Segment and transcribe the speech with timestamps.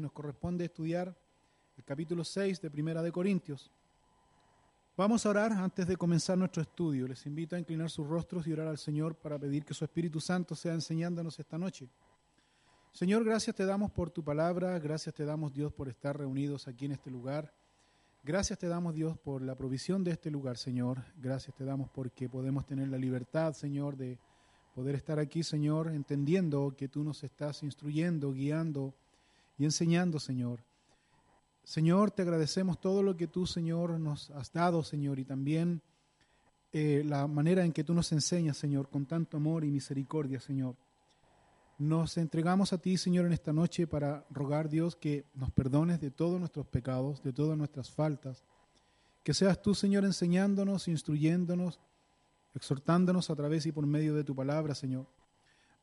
[0.00, 1.16] nos corresponde estudiar
[1.76, 3.70] el capítulo 6 de Primera de Corintios.
[4.96, 7.08] Vamos a orar antes de comenzar nuestro estudio.
[7.08, 10.20] Les invito a inclinar sus rostros y orar al Señor para pedir que su Espíritu
[10.20, 11.88] Santo sea enseñándonos esta noche.
[12.92, 16.84] Señor, gracias te damos por tu palabra, gracias te damos Dios por estar reunidos aquí
[16.84, 17.52] en este lugar.
[18.22, 21.02] Gracias te damos Dios por la provisión de este lugar, Señor.
[21.16, 24.18] Gracias te damos porque podemos tener la libertad, Señor, de
[24.74, 28.94] poder estar aquí, Señor, entendiendo que tú nos estás instruyendo, guiando
[29.58, 30.64] y enseñando, Señor.
[31.62, 35.80] Señor, te agradecemos todo lo que tú, Señor, nos has dado, Señor, y también
[36.72, 40.76] eh, la manera en que tú nos enseñas, Señor, con tanto amor y misericordia, Señor.
[41.78, 46.10] Nos entregamos a ti, Señor, en esta noche para rogar, Dios, que nos perdones de
[46.10, 48.44] todos nuestros pecados, de todas nuestras faltas.
[49.22, 51.80] Que seas tú, Señor, enseñándonos, instruyéndonos,
[52.54, 55.06] exhortándonos a través y por medio de tu palabra, Señor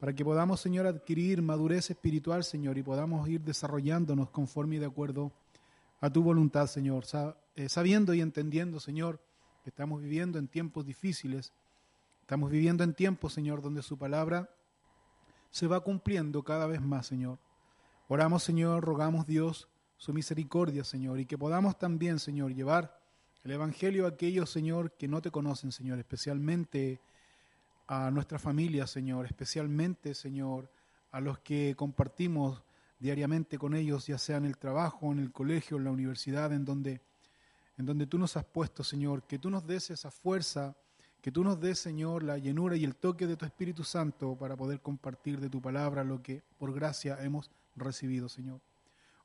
[0.01, 4.87] para que podamos, Señor, adquirir madurez espiritual, Señor, y podamos ir desarrollándonos conforme y de
[4.87, 5.31] acuerdo
[5.99, 7.03] a tu voluntad, Señor,
[7.55, 9.21] eh, sabiendo y entendiendo, Señor,
[9.63, 11.53] que estamos viviendo en tiempos difíciles,
[12.19, 14.49] estamos viviendo en tiempos, Señor, donde su palabra
[15.51, 17.37] se va cumpliendo cada vez más, Señor.
[18.07, 22.99] Oramos, Señor, rogamos Dios su misericordia, Señor, y que podamos también, Señor, llevar
[23.43, 27.01] el Evangelio a aquellos, Señor, que no te conocen, Señor, especialmente
[27.87, 30.71] a nuestra familia, Señor, especialmente, Señor,
[31.11, 32.63] a los que compartimos
[32.99, 36.63] diariamente con ellos, ya sea en el trabajo, en el colegio, en la universidad, en
[36.63, 37.01] donde,
[37.77, 40.75] en donde tú nos has puesto, Señor, que tú nos des esa fuerza,
[41.21, 44.55] que tú nos des, Señor, la llenura y el toque de tu Espíritu Santo para
[44.55, 48.61] poder compartir de tu palabra lo que por gracia hemos recibido, Señor.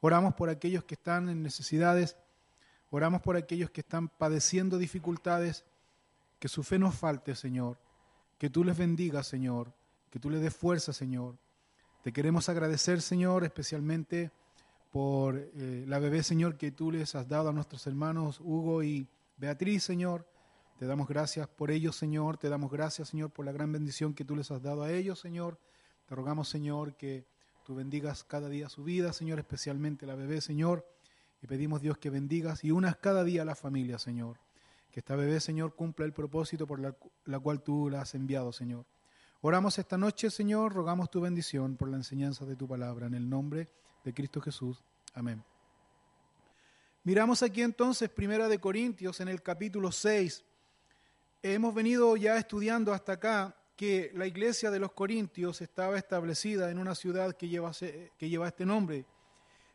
[0.01, 2.17] Oramos por aquellos que están en necesidades,
[2.91, 5.65] oramos por aquellos que están padeciendo dificultades,
[6.39, 7.79] que su fe nos falte, Señor,
[8.39, 9.73] que tú les bendigas, Señor,
[10.11, 11.39] que tú les des fuerza, Señor.
[12.03, 14.31] Te queremos agradecer, Señor, especialmente
[14.93, 19.09] por eh, la bebé, Señor, que tú les has dado a nuestros hermanos Hugo y
[19.37, 20.27] Beatriz, Señor.
[20.79, 22.37] Te damos gracias por ellos, Señor.
[22.37, 25.19] Te damos gracias, Señor, por la gran bendición que tú les has dado a ellos,
[25.19, 25.59] Señor.
[26.07, 27.27] Te rogamos, Señor, que
[27.65, 30.87] tú bendigas cada día su vida, Señor, especialmente la bebé, Señor.
[31.43, 34.39] Y pedimos, Dios, que bendigas y unas cada día a la familia, Señor.
[34.97, 38.87] Que esta bebé, Señor, cumpla el propósito por la, cual tú la has enviado, Señor.
[39.43, 43.29] Oramos esta noche, Señor, rogamos tu bendición por la enseñanza de tu palabra, en el
[43.29, 43.69] nombre
[44.05, 44.83] de Cristo Jesús.
[45.13, 45.45] Amén.
[47.05, 50.43] Miramos aquí entonces Primera de Corintios en el capítulo 6.
[51.43, 56.79] Hemos venido ya estudiando hasta acá que la iglesia de los Corintios estaba establecida en
[56.79, 59.05] una ciudad que lleva, que lleva este nombre.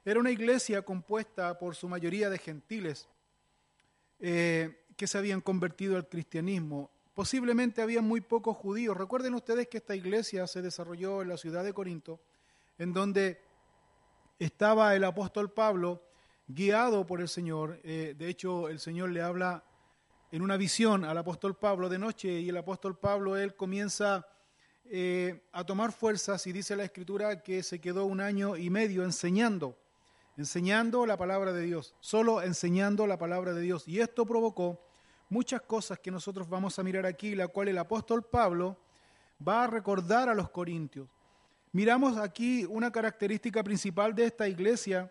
[0.03, 3.07] Era una iglesia compuesta por su mayoría de gentiles.
[4.19, 6.91] Eh, que se habían convertido al cristianismo.
[7.15, 8.95] Posiblemente había muy pocos judíos.
[8.95, 12.19] Recuerden ustedes que esta iglesia se desarrolló en la ciudad de Corinto,
[12.77, 13.41] en donde
[14.37, 16.03] estaba el apóstol Pablo
[16.47, 17.79] guiado por el Señor.
[17.83, 19.63] Eh, de hecho, el Señor le habla
[20.31, 24.27] en una visión al apóstol Pablo de noche y el apóstol Pablo, él comienza
[24.85, 29.03] eh, a tomar fuerzas y dice la escritura que se quedó un año y medio
[29.03, 29.79] enseñando,
[30.37, 33.87] enseñando la palabra de Dios, solo enseñando la palabra de Dios.
[33.87, 34.90] Y esto provocó
[35.31, 38.77] muchas cosas que nosotros vamos a mirar aquí, la cual el apóstol Pablo
[39.47, 41.07] va a recordar a los corintios.
[41.71, 45.09] Miramos aquí una característica principal de esta iglesia,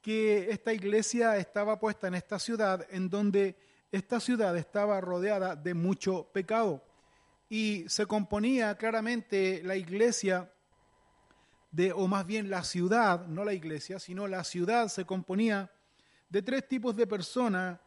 [0.00, 3.54] que esta iglesia estaba puesta en esta ciudad, en donde
[3.92, 6.82] esta ciudad estaba rodeada de mucho pecado.
[7.50, 10.50] Y se componía claramente la iglesia
[11.70, 15.70] de, o más bien la ciudad, no la iglesia, sino la ciudad se componía
[16.30, 17.78] de tres tipos de personas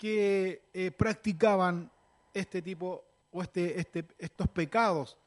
[0.00, 1.90] que eh, practicaban
[2.32, 5.18] este tipo o este, este, estos pecados,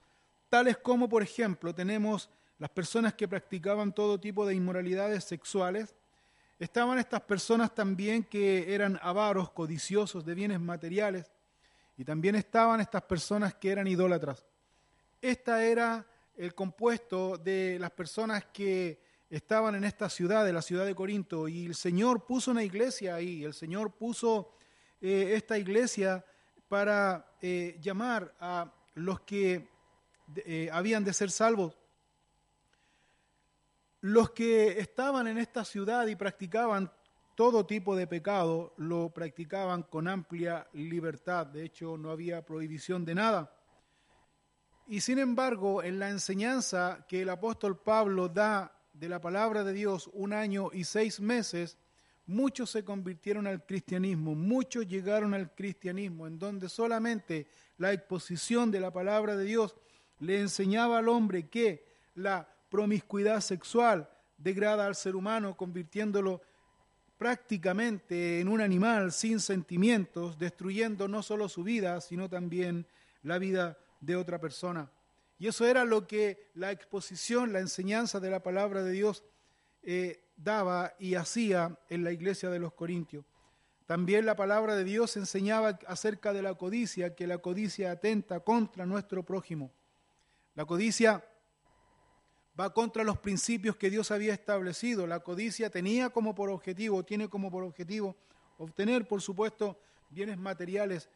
[0.50, 5.94] tales como, por ejemplo, tenemos las personas que practicaban todo tipo de inmoralidades sexuales,
[6.58, 11.32] estaban estas personas también que eran avaros, codiciosos de bienes materiales,
[11.96, 14.44] y también estaban estas personas que eran idólatras.
[15.22, 16.04] Esta era
[16.36, 21.48] el compuesto de las personas que estaban en esta ciudad, de la ciudad de Corinto,
[21.48, 24.50] y el Señor puso una iglesia ahí, el Señor puso
[25.06, 26.24] eh, esta iglesia
[26.70, 29.68] para eh, llamar a los que
[30.34, 31.78] eh, habían de ser salvos.
[34.00, 36.90] Los que estaban en esta ciudad y practicaban
[37.36, 41.48] todo tipo de pecado, lo practicaban con amplia libertad.
[41.48, 43.54] De hecho, no había prohibición de nada.
[44.88, 49.74] Y sin embargo, en la enseñanza que el apóstol Pablo da de la palabra de
[49.74, 51.78] Dios un año y seis meses,
[52.26, 57.48] muchos se convirtieron al cristianismo, muchos llegaron al cristianismo, en donde solamente
[57.78, 59.76] la exposición de la palabra de Dios
[60.20, 61.86] le enseñaba al hombre que
[62.16, 66.42] la promiscuidad sexual degrada al ser humano, convirtiéndolo
[67.18, 72.88] prácticamente en un animal sin sentimientos, destruyendo no solo su vida, sino también
[73.22, 74.92] la vida de otra persona.
[75.40, 79.24] Y eso era lo que la exposición, la enseñanza de la palabra de Dios
[79.84, 83.26] eh, daba y hacía en la iglesia de los Corintios.
[83.86, 88.86] También la palabra de Dios enseñaba acerca de la codicia, que la codicia atenta contra
[88.86, 89.72] nuestro prójimo.
[90.56, 91.24] La codicia
[92.60, 95.06] va contra los principios que Dios había establecido.
[95.06, 98.16] La codicia tenía como por objetivo, tiene como por objetivo
[98.58, 99.80] obtener, por supuesto,
[100.10, 101.10] bienes materiales,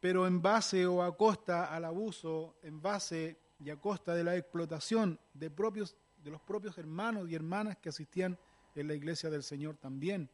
[0.00, 4.36] pero en base o a costa al abuso, en base y a costa de la
[4.36, 8.38] explotación de, propios, de los propios hermanos y hermanas que asistían
[8.74, 10.30] en la iglesia del Señor también.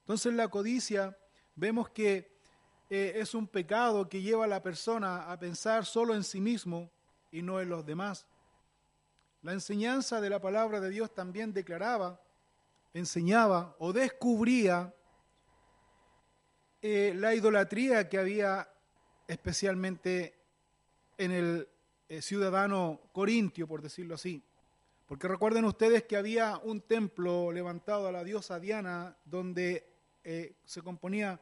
[0.00, 1.16] Entonces la codicia
[1.54, 2.34] vemos que
[2.90, 6.90] eh, es un pecado que lleva a la persona a pensar solo en sí mismo
[7.30, 8.26] y no en los demás.
[9.42, 12.20] La enseñanza de la palabra de Dios también declaraba,
[12.92, 14.94] enseñaba o descubría
[16.80, 18.68] eh, la idolatría que había
[19.26, 20.38] especialmente
[21.16, 21.68] en el
[22.08, 24.42] eh, ciudadano corintio, por decirlo así.
[25.06, 29.86] Porque recuerden ustedes que había un templo levantado a la diosa Diana donde
[30.24, 31.40] eh, se componía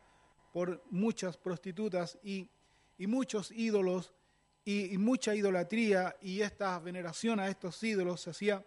[0.52, 2.50] por muchas prostitutas y,
[2.98, 4.12] muchos ídolos
[4.64, 8.64] y, mucha idolatría y esta veneración a estos ídolos se hacía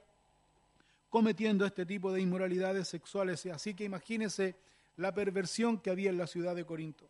[1.09, 3.45] cometiendo este tipo de inmoralidades sexuales.
[3.48, 4.56] Así que imagínense
[4.98, 7.09] la perversión que había en la ciudad de Corinto.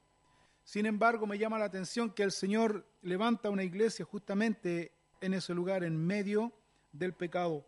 [0.64, 4.92] Sin embargo, me llama la atención que el Señor levanta una iglesia justamente
[5.22, 6.52] en ese lugar, en medio
[6.92, 7.66] del pecado.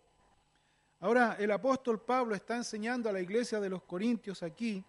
[0.99, 4.83] Ahora, el apóstol Pablo está enseñando a la iglesia de los Corintios aquí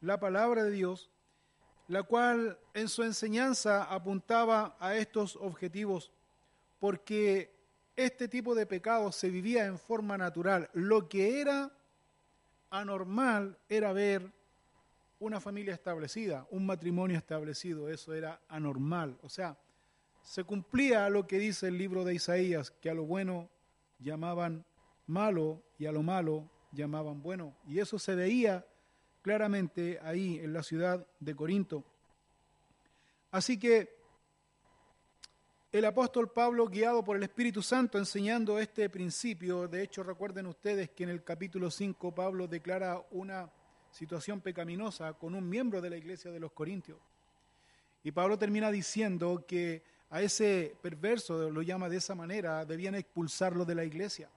[0.00, 1.08] la palabra de Dios,
[1.86, 6.10] la cual en su enseñanza apuntaba a estos objetivos,
[6.80, 7.54] porque
[7.94, 10.68] este tipo de pecado se vivía en forma natural.
[10.72, 11.70] Lo que era
[12.70, 14.32] anormal era ver
[15.20, 19.16] una familia establecida, un matrimonio establecido, eso era anormal.
[19.22, 19.56] O sea,
[20.22, 23.48] se cumplía lo que dice el libro de Isaías, que a lo bueno
[24.00, 24.64] llamaban
[25.06, 27.56] malo y a lo malo llamaban bueno.
[27.66, 28.66] Y eso se veía
[29.22, 31.84] claramente ahí en la ciudad de Corinto.
[33.30, 33.96] Así que
[35.72, 40.90] el apóstol Pablo, guiado por el Espíritu Santo, enseñando este principio, de hecho recuerden ustedes
[40.90, 43.50] que en el capítulo 5 Pablo declara una
[43.90, 46.98] situación pecaminosa con un miembro de la iglesia de los Corintios.
[48.02, 53.64] Y Pablo termina diciendo que a ese perverso, lo llama de esa manera, debían expulsarlo
[53.64, 54.30] de la iglesia,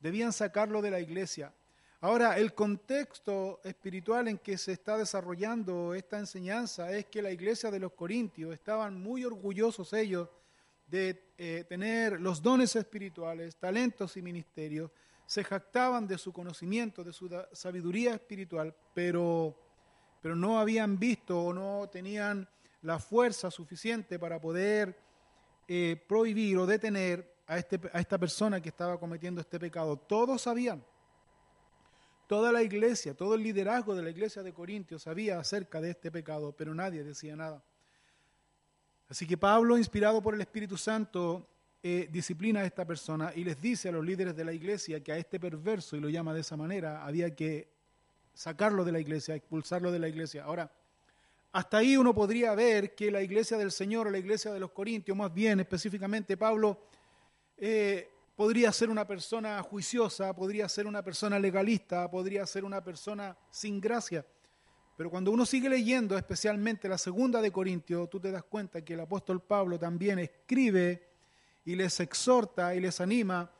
[0.00, 1.52] debían sacarlo de la iglesia.
[2.00, 7.72] Ahora, el contexto espiritual en que se está desarrollando esta enseñanza es que la iglesia
[7.72, 10.28] de los Corintios estaban muy orgullosos ellos
[10.86, 14.90] de eh, tener los dones espirituales, talentos y ministerios,
[15.26, 19.54] se jactaban de su conocimiento, de su sabiduría espiritual, pero,
[20.22, 22.48] pero no habían visto o no tenían
[22.82, 24.98] la fuerza suficiente para poder
[25.66, 29.96] eh, prohibir o detener a, este, a esta persona que estaba cometiendo este pecado.
[29.96, 30.84] Todos sabían
[32.28, 36.10] Toda la iglesia, todo el liderazgo de la iglesia de Corintios sabía acerca de este
[36.10, 37.64] pecado, pero nadie decía nada.
[39.08, 41.48] Así que Pablo, inspirado por el Espíritu Santo,
[41.82, 45.10] eh, disciplina a esta persona y les dice a los líderes de la iglesia que
[45.10, 47.70] a este perverso, y lo llama de esa manera, había que
[48.34, 50.44] sacarlo de la iglesia, expulsarlo de la iglesia.
[50.44, 50.70] Ahora,
[51.52, 54.72] hasta ahí uno podría ver que la iglesia del Señor o la iglesia de los
[54.72, 56.78] Corintios, más bien específicamente Pablo,
[57.58, 63.36] eh, podría ser una persona juiciosa, podría ser una persona legalista, podría ser una persona
[63.50, 64.24] sin gracia.
[64.96, 68.94] Pero cuando uno sigue leyendo, especialmente la segunda de Corintios, tú te das cuenta que
[68.94, 71.08] el apóstol Pablo también escribe
[71.64, 73.50] y les exhorta y les anima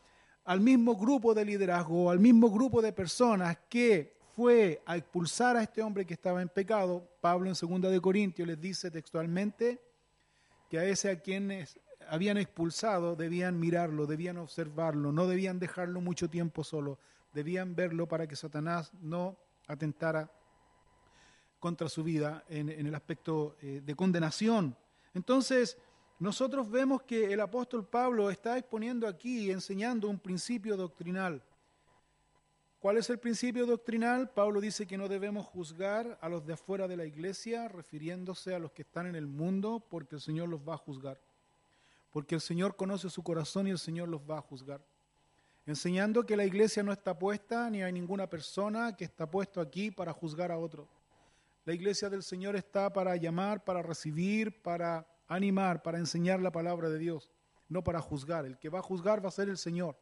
[0.45, 5.63] al mismo grupo de liderazgo, al mismo grupo de personas que fue a expulsar a
[5.63, 7.07] este hombre que estaba en pecado.
[7.21, 9.81] Pablo en segunda de Corintios les dice textualmente
[10.71, 16.29] que a ese a quienes habían expulsado debían mirarlo, debían observarlo, no debían dejarlo mucho
[16.29, 16.99] tiempo solo,
[17.33, 19.37] debían verlo para que Satanás no
[19.67, 20.31] atentara
[21.59, 24.77] contra su vida en, el aspecto eh, de condenación.
[25.15, 25.77] Entonces,
[26.19, 31.43] nosotros vemos que el apóstol Pablo está exponiendo aquí enseñando un principio doctrinal.
[32.79, 34.31] ¿Cuál es el principio doctrinal?
[34.31, 38.61] Pablo dice que no debemos juzgar a los de afuera de la iglesia, refiriéndose a
[38.61, 41.21] los que están en el mundo, porque el Señor los va a juzgar
[42.19, 44.81] porque el Señor conoce su corazón y el Señor los va a juzgar.
[45.67, 49.93] Enseñando que la iglesia no está puesta, ni hay ninguna persona que está puesto aquí
[49.93, 50.89] para juzgar a otro.
[51.65, 56.89] La iglesia del Señor está para llamar, para recibir, para animar, para enseñar la palabra
[56.89, 57.31] de Dios,
[57.69, 58.47] no para juzgar.
[58.47, 59.97] El que va a juzgar va a ser el Señor.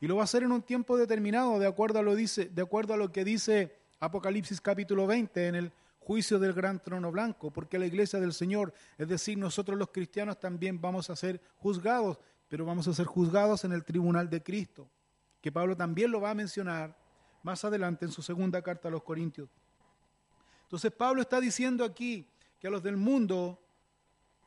[0.00, 2.62] Y lo va a hacer en un tiempo determinado, de acuerdo a lo, dice, de
[2.62, 5.72] acuerdo a lo que dice Apocalipsis capítulo 20 en el
[6.04, 10.40] juicio del gran trono blanco, porque la iglesia del Señor, es decir, nosotros los cristianos
[10.40, 12.18] también vamos a ser juzgados,
[12.48, 14.88] pero vamos a ser juzgados en el tribunal de Cristo,
[15.40, 16.96] que Pablo también lo va a mencionar
[17.42, 19.48] más adelante en su segunda carta a los Corintios.
[20.64, 22.26] Entonces Pablo está diciendo aquí
[22.58, 23.60] que a los del mundo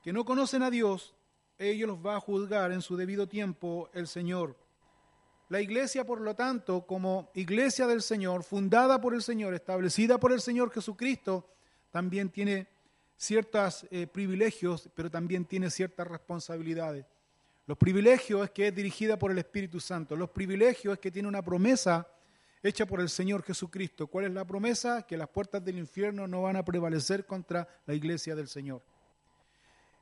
[0.03, 1.15] que no conocen a Dios,
[1.57, 4.55] ellos los va a juzgar en su debido tiempo el Señor.
[5.49, 10.31] La iglesia, por lo tanto, como iglesia del Señor, fundada por el Señor, establecida por
[10.31, 11.47] el Señor Jesucristo,
[11.91, 12.67] también tiene
[13.15, 17.05] ciertos eh, privilegios, pero también tiene ciertas responsabilidades.
[17.67, 20.15] Los privilegios es que es dirigida por el Espíritu Santo.
[20.15, 22.07] Los privilegios es que tiene una promesa
[22.61, 24.07] hecha por el Señor Jesucristo.
[24.07, 25.03] ¿Cuál es la promesa?
[25.03, 28.81] Que las puertas del infierno no van a prevalecer contra la iglesia del Señor.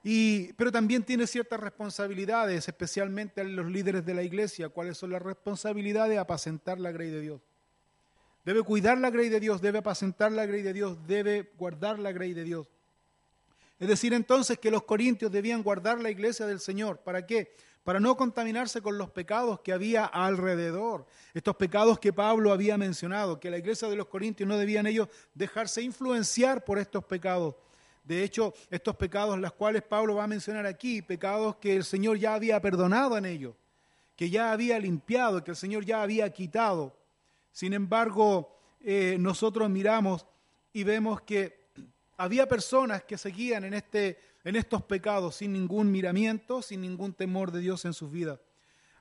[0.04, 4.68] Pero también tiene ciertas responsabilidades, especialmente los líderes de la iglesia.
[4.68, 6.12] ¿Cuáles son las responsabilidades?
[6.12, 7.42] de Apacentar la grey de Dios.
[8.44, 12.12] Debe cuidar la grey de Dios, debe apacentar la grey de Dios, debe guardar la
[12.12, 12.68] grey de Dios.
[13.80, 16.98] Es decir, entonces que los corintios debían guardar la iglesia del Señor.
[16.98, 17.56] ¿Para qué?
[17.86, 21.06] Para no contaminarse con los pecados que había alrededor.
[21.34, 25.08] Estos pecados que Pablo había mencionado, que la iglesia de los corintios no debían ellos
[25.34, 27.56] dejarse influenciar por estos pecados
[28.04, 32.18] de hecho, estos pecados, los cuales Pablo va a mencionar aquí, pecados que el Señor
[32.18, 33.56] ya había perdonado en ellos,
[34.16, 36.96] que ya había limpiado, que el Señor ya había quitado.
[37.52, 40.26] Sin embargo, eh, nosotros miramos
[40.74, 41.64] y vemos que
[42.18, 47.52] había personas que seguían en, este, en estos pecados sin ningún miramiento, sin ningún temor
[47.52, 48.40] de Dios en sus vidas.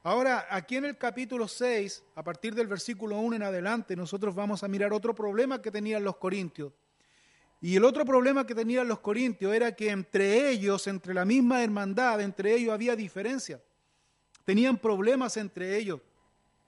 [0.04, 4.62] Ahora, aquí en el capítulo 6, a partir del versículo 1 en adelante, nosotros vamos
[4.62, 6.72] a mirar otro problema que tenían los corintios.
[7.64, 11.62] Y el otro problema que tenían los corintios era que entre ellos, entre la misma
[11.62, 13.62] hermandad, entre ellos había diferencia.
[14.44, 16.00] Tenían problemas entre ellos.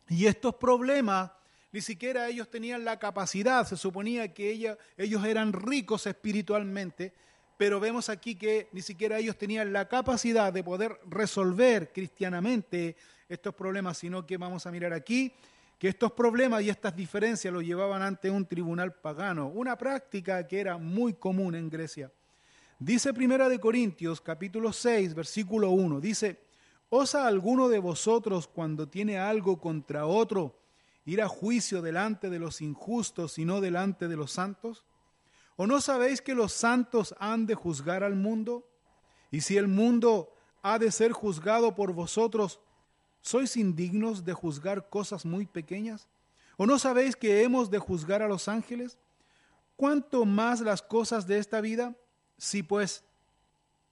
[0.08, 1.32] Y estos problemas,
[1.72, 7.12] ni siquiera ellos tenían la capacidad, se suponía que ellos eran ricos espiritualmente,
[7.56, 12.94] pero vemos aquí que ni siquiera ellos tenían la capacidad de poder resolver cristianamente
[13.28, 15.32] estos problemas, sino que vamos a mirar aquí
[15.78, 20.61] que estos problemas y estas diferencias los llevaban ante un tribunal pagano, una práctica que
[20.61, 22.12] era muy común en Grecia.
[22.78, 26.40] Dice Primera de Corintios, capítulo 6, versículo 1, dice,
[26.88, 30.59] ¿osa alguno de vosotros cuando tiene algo contra otro
[31.04, 34.85] ir a juicio delante de los injustos y no delante de los santos?
[35.57, 38.69] ¿O no sabéis que los santos han de juzgar al mundo?
[39.31, 42.61] Y si el mundo ha de ser juzgado por vosotros,
[43.25, 46.07] ¿Sois indignos de juzgar cosas muy pequeñas?
[46.59, 48.99] ¿O no sabéis que hemos de juzgar a los ángeles?
[49.76, 51.97] ¿Cuánto más las cosas de esta vida?
[52.37, 53.02] Si pues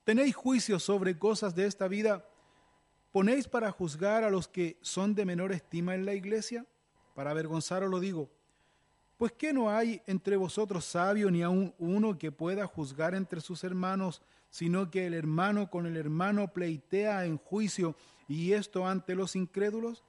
[0.05, 2.29] tenéis juicio sobre cosas de esta vida,
[3.11, 6.67] ¿ponéis para juzgar a los que son de menor estima en la iglesia?
[7.15, 8.29] Para avergonzaros lo digo.
[9.17, 13.65] Pues que no hay entre vosotros sabio ni aun uno que pueda juzgar entre sus
[13.65, 14.21] hermanos,
[14.51, 17.97] sino que el hermano con el hermano pleitea en juicio
[18.29, 20.05] y esto ante los incrédulos?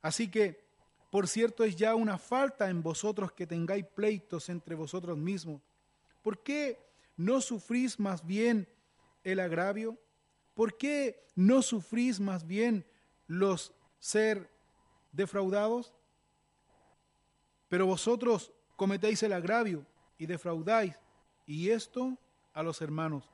[0.00, 0.64] Así que,
[1.10, 5.60] por cierto, es ya una falta en vosotros que tengáis pleitos entre vosotros mismos.
[6.22, 6.78] ¿Por qué
[7.16, 8.68] no sufrís más bien
[9.24, 9.98] el agravio?
[10.54, 12.84] ¿Por qué no sufrís más bien
[13.26, 14.50] los ser
[15.12, 15.94] defraudados?
[17.68, 19.86] Pero vosotros cometéis el agravio
[20.18, 20.94] y defraudáis,
[21.46, 22.18] y esto
[22.52, 23.30] a los hermanos.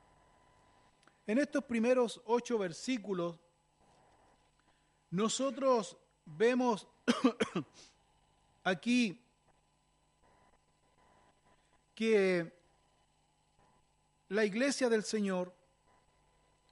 [1.27, 3.39] En estos primeros ocho versículos
[5.11, 6.87] nosotros vemos
[8.63, 9.19] aquí
[11.95, 12.51] que
[14.29, 15.53] la iglesia del Señor,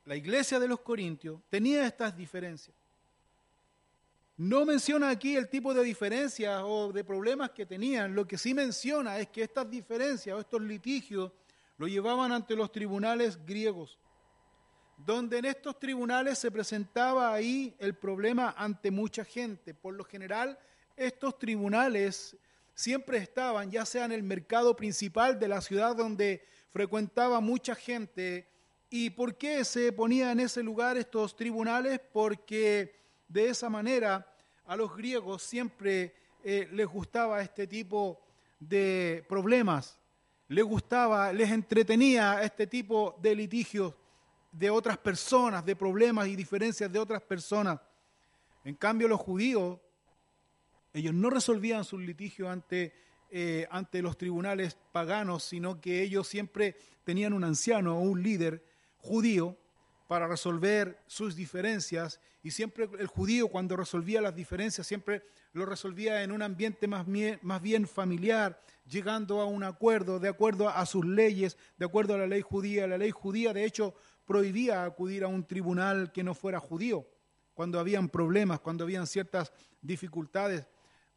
[0.05, 2.75] la iglesia de los Corintios, tenía estas diferencias.
[4.37, 8.53] No menciona aquí el tipo de diferencias o de problemas que tenían, lo que sí
[8.53, 11.31] menciona es que estas diferencias o estos litigios
[11.77, 13.97] lo llevaban ante los tribunales griegos
[14.97, 19.73] donde en estos tribunales se presentaba ahí el problema ante mucha gente.
[19.73, 20.57] Por lo general,
[20.95, 22.35] estos tribunales
[22.73, 28.49] siempre estaban, ya sea en el mercado principal de la ciudad donde frecuentaba mucha gente.
[28.89, 31.99] ¿Y por qué se ponía en ese lugar estos tribunales?
[32.11, 32.95] Porque
[33.27, 34.27] de esa manera
[34.65, 38.19] a los griegos siempre eh, les gustaba este tipo
[38.59, 39.99] de problemas,
[40.47, 43.93] les gustaba, les entretenía este tipo de litigios
[44.51, 47.79] de otras personas, de problemas y diferencias de otras personas.
[48.63, 49.79] En cambio, los judíos,
[50.93, 52.93] ellos no resolvían sus litigios ante,
[53.29, 58.63] eh, ante los tribunales paganos, sino que ellos siempre tenían un anciano o un líder
[58.97, 59.57] judío
[60.07, 66.23] para resolver sus diferencias y siempre el judío cuando resolvía las diferencias siempre lo resolvía
[66.23, 67.05] en un ambiente más
[67.41, 72.19] más bien familiar, llegando a un acuerdo de acuerdo a sus leyes, de acuerdo a
[72.19, 72.87] la ley judía.
[72.87, 73.95] La ley judía de hecho
[74.27, 77.07] prohibía acudir a un tribunal que no fuera judío
[77.55, 80.67] cuando habían problemas, cuando habían ciertas dificultades.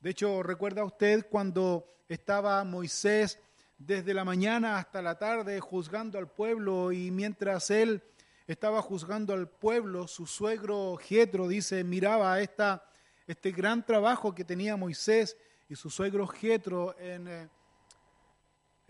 [0.00, 3.38] De hecho, recuerda usted cuando estaba Moisés
[3.76, 8.02] desde la mañana hasta la tarde juzgando al pueblo y mientras él
[8.46, 12.84] estaba juzgando al pueblo, su suegro Jetro dice, miraba esta,
[13.26, 15.36] este gran trabajo que tenía Moisés
[15.68, 17.48] y su suegro Jetro en eh,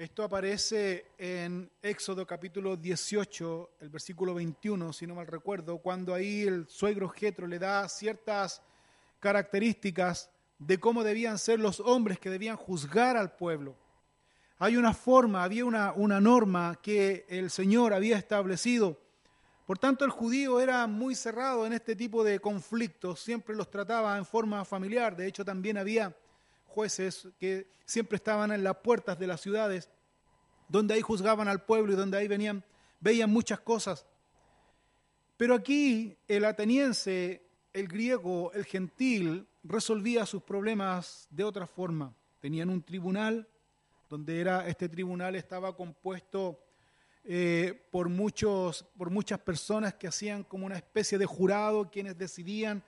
[0.02, 6.42] esto aparece en Éxodo capítulo 18, el versículo 21, si no mal recuerdo, cuando ahí
[6.42, 8.62] el suegro Jetro le da ciertas
[9.18, 13.76] características de cómo debían ser los hombres que debían juzgar al pueblo.
[14.58, 18.98] Hay una forma, había una, una norma que el Señor había establecido
[19.70, 24.18] por tanto, el judío era muy cerrado en este tipo de conflictos, siempre los trataba
[24.18, 25.14] en forma familiar.
[25.14, 26.12] De hecho, también había
[26.70, 29.90] jueces que siempre estaban en las puertas de las ciudades,
[30.68, 32.64] donde ahí juzgaban al pueblo y donde ahí venían,
[33.00, 34.06] veían muchas cosas.
[35.36, 42.14] Pero aquí el ateniense, el griego, el gentil, resolvía sus problemas de otra forma.
[42.40, 43.48] Tenían un tribunal,
[44.08, 46.62] donde era, este tribunal estaba compuesto
[47.24, 52.82] eh, por, muchos, por muchas personas que hacían como una especie de jurado, quienes decidían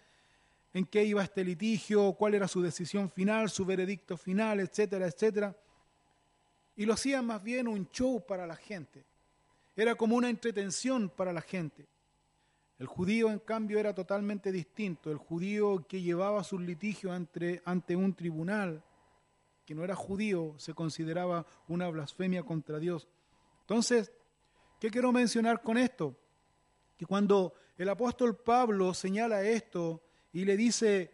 [0.73, 5.57] en qué iba este litigio, cuál era su decisión final, su veredicto final, etcétera, etcétera.
[6.76, 9.05] Y lo hacían más bien un show para la gente.
[9.76, 11.87] Era como una entretención para la gente.
[12.79, 15.11] El judío, en cambio, era totalmente distinto.
[15.11, 18.83] El judío que llevaba sus litigios ante, ante un tribunal
[19.64, 23.09] que no era judío se consideraba una blasfemia contra Dios.
[23.61, 24.12] Entonces,
[24.83, 26.17] ¿Qué quiero mencionar con esto?
[26.97, 31.10] Que cuando el apóstol Pablo señala esto y le dice,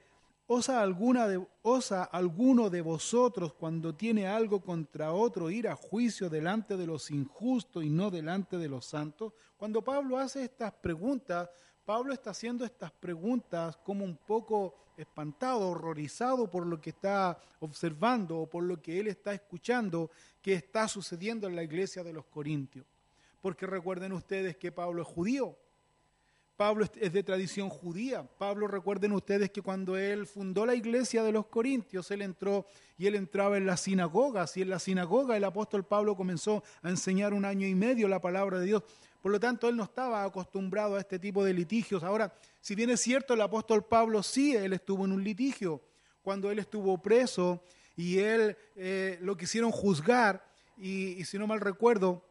[0.47, 6.31] ¿osa, alguna de, ¿osa alguno de vosotros cuando tiene algo contra otro ir a juicio
[6.31, 9.33] delante de los injustos y no delante de los santos?
[9.57, 11.51] Cuando Pablo hace estas preguntas,
[11.85, 18.41] Pablo está haciendo estas preguntas como un poco espantado, horrorizado por lo que está observando
[18.41, 20.11] o por lo que él está escuchando
[20.43, 22.85] que está sucediendo en la iglesia de los Corintios
[23.41, 25.57] porque recuerden ustedes que Pablo es judío.
[26.59, 28.29] Pablo es de tradición judía.
[28.37, 32.67] Pablo, recuerden ustedes que cuando él fundó la iglesia de los Corintios, él entró
[32.99, 36.89] y él entraba en las sinagogas y en la sinagoga el apóstol Pablo comenzó a
[36.89, 38.83] enseñar un año y medio la palabra de Dios.
[39.23, 42.03] Por lo tanto, él no estaba acostumbrado a este tipo de litigios.
[42.03, 45.81] Ahora, si bien es cierto, el apóstol Pablo sí, él estuvo en un litigio.
[46.23, 47.63] Cuando él estuvo preso
[47.97, 50.45] y él eh, lo quisieron juzgar,
[50.77, 52.25] y si no mal recuerdo,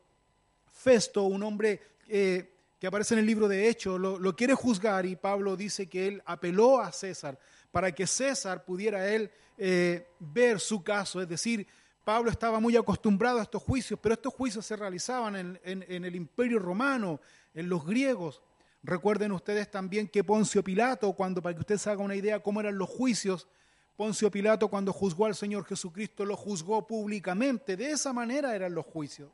[0.66, 5.16] Festo, un hombre eh, que aparece en el libro de Hechos, lo, quiere juzgar y
[5.16, 7.40] Pablo dice que él apeló a César
[7.72, 11.22] para que César pudiera él eh, ver su caso.
[11.22, 11.66] Es decir,
[12.04, 16.16] Pablo estaba muy acostumbrado a estos juicios, pero estos juicios se realizaban en, en el
[16.16, 17.20] imperio romano,
[17.54, 18.42] en los griegos.
[18.84, 22.78] Recuerden ustedes también que Poncio Pilato, cuando para que ustedes hagan una idea cómo eran
[22.78, 23.48] los juicios,
[23.96, 27.76] Poncio Pilato cuando juzgó al Señor Jesucristo lo juzgó públicamente.
[27.76, 29.32] De esa manera eran los juicios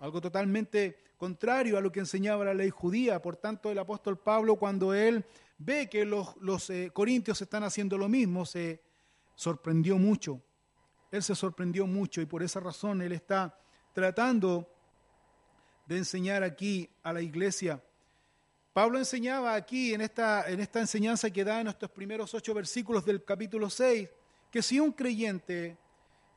[0.00, 3.20] algo totalmente contrario a lo que enseñaba la ley judía.
[3.20, 5.24] Por tanto, el apóstol Pablo, cuando él
[5.58, 8.82] ve que los, eh, corintios están haciendo lo mismo, se
[9.34, 10.42] sorprendió mucho.
[11.10, 13.58] Él se sorprendió mucho y por esa razón él está
[13.92, 14.66] tratando
[15.86, 17.82] de enseñar aquí a la iglesia.
[18.72, 23.04] Pablo enseñaba aquí en esta, en esta enseñanza que da en estos primeros ocho versículos
[23.04, 24.08] del capítulo 6,
[24.50, 25.76] que si un creyente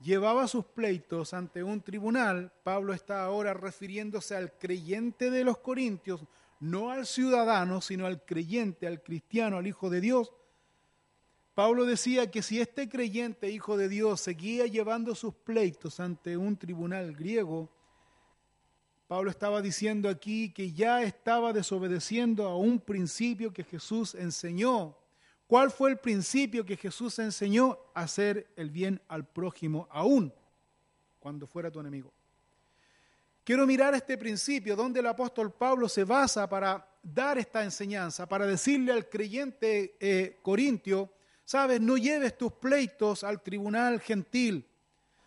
[0.03, 6.25] llevaba sus pleitos ante un tribunal, Pablo está ahora refiriéndose al creyente de los Corintios,
[6.59, 10.33] no al ciudadano, sino al creyente, al cristiano, al Hijo de Dios.
[11.55, 16.57] Pablo decía que si este creyente, Hijo de Dios, seguía llevando sus pleitos ante un
[16.57, 17.69] tribunal griego,
[19.07, 24.97] Pablo estaba diciendo aquí que ya estaba desobedeciendo a un principio que Jesús enseñó
[25.53, 27.77] ¿Cuál fue el principio que Jesús enseñó?
[27.93, 30.33] Hacer el bien al prójimo aún
[31.19, 32.11] cuando fuera tu enemigo.
[33.43, 38.47] Quiero mirar este principio donde el apóstol Pablo se basa para dar esta enseñanza, para
[38.47, 41.13] decirle al creyente eh, corintio,
[41.45, 44.67] sabes, no lleves tus pleitos al tribunal gentil,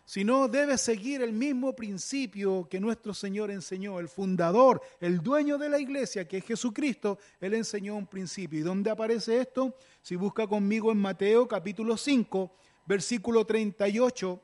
[0.07, 5.67] sino debe seguir el mismo principio que nuestro Señor enseñó, el fundador, el dueño de
[5.67, 8.57] la iglesia, que es Jesucristo, Él enseñó un principio.
[8.57, 9.75] ¿Y dónde aparece esto?
[10.01, 12.49] Si busca conmigo en Mateo capítulo 5,
[12.85, 14.41] versículo 38,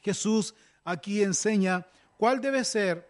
[0.00, 3.06] Jesús aquí enseña cuál debe ser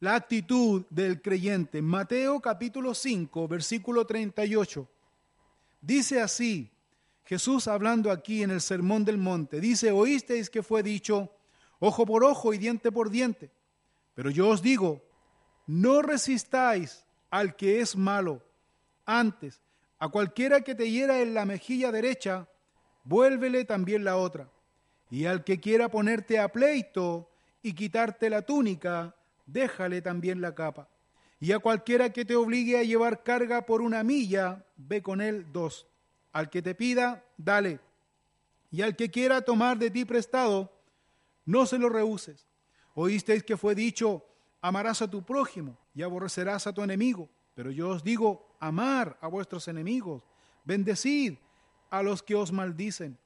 [0.00, 1.82] la actitud del creyente.
[1.82, 4.88] Mateo capítulo 5, versículo 38.
[5.82, 6.71] Dice así,
[7.24, 11.30] Jesús hablando aquí en el Sermón del Monte, dice, oísteis que fue dicho,
[11.78, 13.50] ojo por ojo y diente por diente.
[14.14, 15.02] Pero yo os digo,
[15.66, 18.42] no resistáis al que es malo.
[19.06, 19.62] Antes,
[19.98, 22.48] a cualquiera que te hiera en la mejilla derecha,
[23.04, 24.50] vuélvele también la otra.
[25.10, 27.30] Y al que quiera ponerte a pleito
[27.62, 29.14] y quitarte la túnica,
[29.46, 30.88] déjale también la capa.
[31.38, 35.46] Y a cualquiera que te obligue a llevar carga por una milla, ve con él
[35.52, 35.86] dos.
[36.32, 37.80] Al que te pida, dale.
[38.70, 40.72] Y al que quiera tomar de ti prestado,
[41.44, 42.46] no se lo rehuses.
[42.94, 44.24] Oísteis que fue dicho,
[44.60, 47.28] amarás a tu prójimo y aborrecerás a tu enemigo.
[47.54, 50.22] Pero yo os digo, amar a vuestros enemigos,
[50.64, 51.34] bendecid
[51.90, 53.18] a los que os maldicen,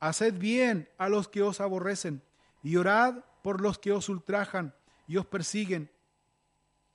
[0.00, 2.22] haced bien a los que os aborrecen,
[2.62, 4.74] y orad por los que os ultrajan
[5.06, 5.90] y os persiguen,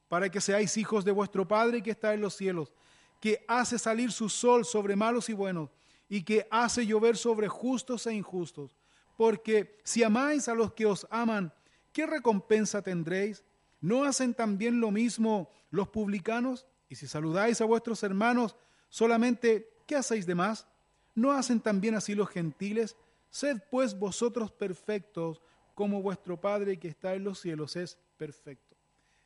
[0.07, 2.73] para que seáis hijos de vuestro Padre que está en los cielos,
[3.19, 5.69] que hace salir su sol sobre malos y buenos,
[6.07, 8.75] y que hace llover sobre justos e injustos.
[9.17, 11.53] Porque si amáis a los que os aman,
[11.91, 13.43] ¿qué recompensa tendréis?
[13.81, 16.65] ¿No hacen también lo mismo los publicanos?
[16.87, 18.55] Y si saludáis a vuestros hermanos,
[18.89, 20.67] solamente, ¿qué hacéis de más?
[21.13, 22.95] ¿No hacen también así los gentiles?
[23.29, 25.41] Sed pues vosotros perfectos,
[25.75, 28.75] como vuestro Padre que está en los cielos es perfecto.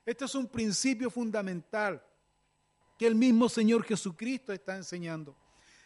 [0.06, 2.03] Este es un principio fundamental
[2.97, 5.36] que el mismo Señor Jesucristo está enseñando.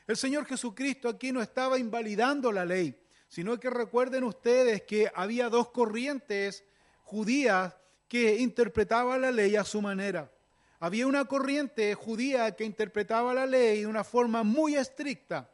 [0.06, 5.50] El Señor Jesucristo aquí no estaba invalidando la ley, sino que recuerden ustedes que había
[5.50, 6.64] dos corrientes
[7.04, 7.76] judías
[8.08, 10.32] que interpretaban la ley a su manera.
[10.80, 15.50] Había una corriente judía que interpretaba la ley de una forma muy estricta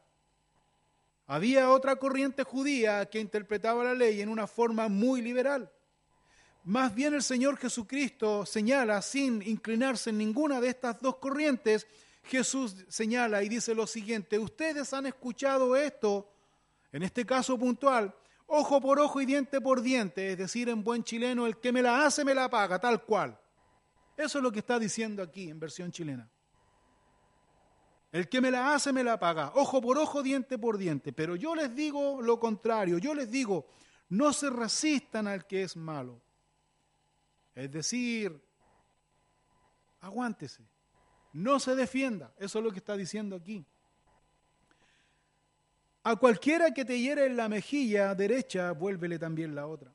[1.26, 5.72] había otra corriente judía que interpretaba la ley en una forma muy liberal.
[6.66, 11.86] Más bien el Señor Jesucristo señala, sin inclinarse en ninguna de estas dos corrientes,
[12.24, 16.32] Jesús señala y dice lo siguiente, ustedes han escuchado esto,
[16.94, 18.16] en este caso puntual,
[18.48, 21.82] ojo por ojo y diente por diente, es decir, en buen chileno, el que me
[21.82, 23.38] la hace me la paga, tal cual.
[24.16, 26.30] Eso es lo que está diciendo aquí en versión chilena.
[28.12, 29.52] El que me la hace, me la paga.
[29.56, 31.12] Ojo por ojo, diente por diente.
[31.14, 33.00] Pero yo les digo lo contrario.
[33.00, 33.66] Yo les digo,
[34.10, 36.22] no se resistan al que es malo.
[37.56, 38.42] Es decir,
[40.02, 40.64] aguántese.
[41.34, 42.34] No se defienda.
[42.38, 43.66] Eso es lo que está diciendo aquí.
[46.04, 49.94] A cualquiera que te hiere en la mejilla derecha, vuélvele también la otra.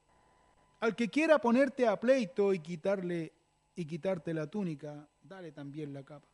[0.80, 3.32] Al que quiera ponerte a pleito y quitarle
[3.74, 6.26] y quitarte la túnica, dale también la capa.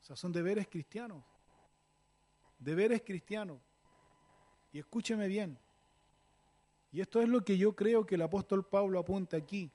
[0.00, 1.24] O sea, son deberes cristianos.
[2.58, 3.60] Deberes cristianos.
[4.72, 5.58] Y escúcheme bien.
[6.92, 9.72] Y esto es lo que yo creo que el apóstol Pablo apunta aquí.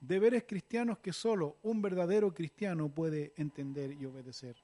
[0.00, 4.56] Deberes cristianos que solo un verdadero cristiano puede entender y obedecer.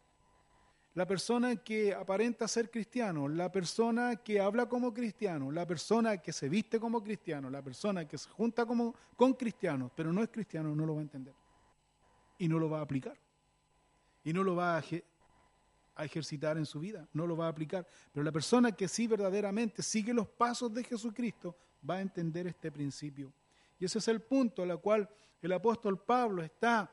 [0.95, 6.33] La persona que aparenta ser cristiano, la persona que habla como cristiano, la persona que
[6.33, 10.31] se viste como cristiano, la persona que se junta como, con cristianos, pero no es
[10.31, 11.35] cristiano, no lo va a entender.
[12.39, 13.19] Y no lo va a aplicar
[14.27, 17.87] y no lo va a, ejercitar en su vida, no lo va a aplicar.
[18.13, 21.57] Pero la persona que sí verdaderamente sigue los pasos de Jesucristo
[21.89, 23.33] va a entender este principio.
[23.79, 25.09] Y ese es el punto al cual
[25.43, 26.91] el apóstol Pablo está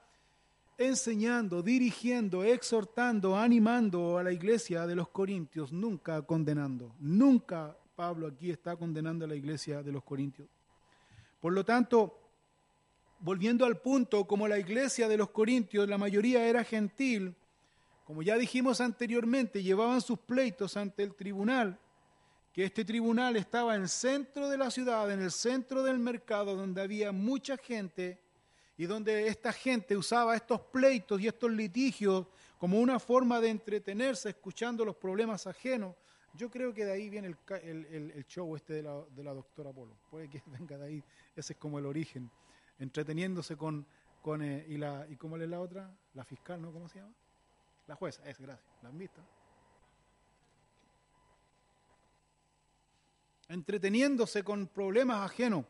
[0.77, 6.95] enseñando, dirigiendo, exhortando, animando a la iglesia de los Corintios, nunca condenando.
[6.99, 10.47] Nunca Pablo aquí está condenando a la iglesia de los Corintios.
[11.39, 12.19] Por lo tanto,
[13.19, 17.35] volviendo al punto, como la iglesia de los Corintios, la mayoría era gentil,
[18.05, 21.79] como ya dijimos anteriormente, llevaban sus pleitos ante el tribunal,
[22.51, 26.55] que este tribunal estaba en el centro de la ciudad, en el centro del mercado,
[26.55, 28.19] donde había mucha gente
[28.77, 32.25] y donde esta gente usaba estos pleitos y estos litigios
[32.57, 35.95] como una forma de entretenerse escuchando los problemas ajenos.
[36.33, 39.95] Yo creo que de ahí viene el, show este de la, de la doctora Polo.
[40.09, 41.03] Puede que venga de ahí,
[41.35, 42.31] ese es como el origen
[42.79, 43.85] entreteniéndose con,
[44.21, 45.95] con eh, y, la, ¿y cómo es la otra?
[46.13, 46.71] La fiscal, ¿no?
[46.71, 47.13] ¿Cómo se llama?
[47.87, 49.21] La jueza, es, gracias, la han visto.
[53.49, 55.65] Entreteniéndose con problemas ajenos.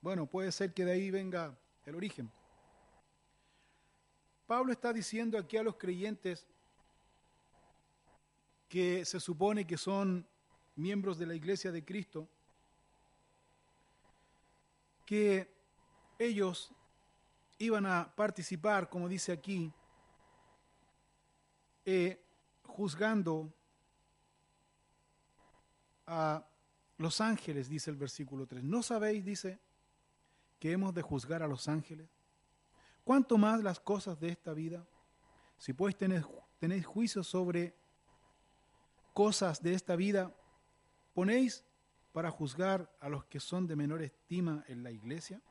[0.00, 1.56] Bueno, puede ser que de ahí venga
[1.90, 2.30] el origen.
[4.46, 6.46] Pablo está diciendo aquí a los creyentes
[8.68, 10.26] que se supone que son
[10.76, 12.28] miembros de la iglesia de Cristo,
[15.04, 15.52] que
[16.18, 16.72] ellos
[17.58, 19.72] iban a participar, como dice aquí,
[21.84, 22.22] eh,
[22.64, 23.52] juzgando
[26.06, 26.46] a
[26.98, 28.62] los ángeles, dice el versículo 3.
[28.62, 29.58] ¿No sabéis, dice,
[30.60, 32.08] que hemos de juzgar a los ángeles?
[33.02, 34.86] ¿Cuánto más las cosas de esta vida?
[35.58, 36.24] Si pues tenéis,
[36.58, 37.74] tenéis juicio sobre
[39.12, 40.32] cosas de esta vida,
[41.14, 41.64] ponéis
[42.12, 45.42] para juzgar a los que son de menor estima en la iglesia,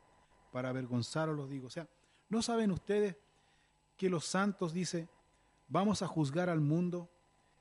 [0.52, 1.68] para avergonzaros los digo.
[1.68, 1.90] O sea,
[2.30, 3.18] ¿no saben ustedes
[3.98, 5.10] que los santos, dice,
[5.68, 7.12] vamos a juzgar al mundo?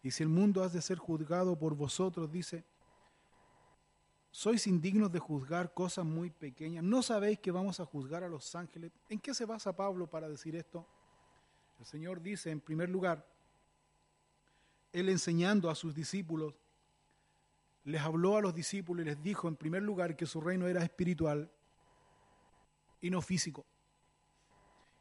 [0.02, 2.64] Y si el mundo ha de ser juzgado por vosotros, dice,
[4.30, 6.84] sois indignos de juzgar cosas muy pequeñas.
[6.84, 8.92] ¿No sabéis que vamos a juzgar a los ángeles?
[9.08, 10.86] ¿En qué se basa Pablo para decir esto?
[11.78, 13.26] El Señor dice, en primer lugar,
[14.92, 16.54] Él enseñando a sus discípulos,
[17.84, 20.82] les habló a los discípulos y les dijo, en primer lugar, que su reino era
[20.82, 21.50] espiritual
[23.00, 23.64] y no físico.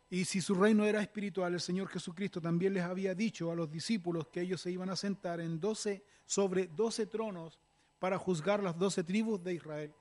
[0.10, 3.70] Y si su reino era espiritual, el Señor Jesucristo también les había dicho a los
[3.70, 7.60] discípulos que ellos se iban a sentar en doce, sobre doce tronos
[8.00, 9.94] para juzgar las doce tribus de Israel.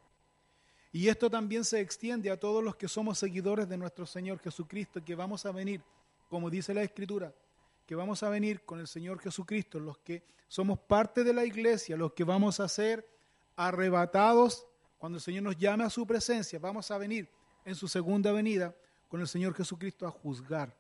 [0.93, 5.05] Y esto también se extiende a todos los que somos seguidores de nuestro Señor Jesucristo,
[5.05, 5.83] que vamos a venir,
[6.29, 7.35] como dice la Escritura,
[7.87, 11.97] que vamos a venir con el Señor Jesucristo, los que somos parte de la iglesia,
[11.97, 13.07] los que vamos a ser
[13.57, 14.67] arrebatados
[14.99, 17.29] cuando el Señor nos llame a su presencia, vamos a venir
[17.65, 18.75] en su segunda venida
[19.09, 20.75] con el Señor Jesucristo a juzgar.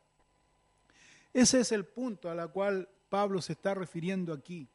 [1.33, 4.69] Ese es el punto a la cual Pablo se está refiriendo aquí.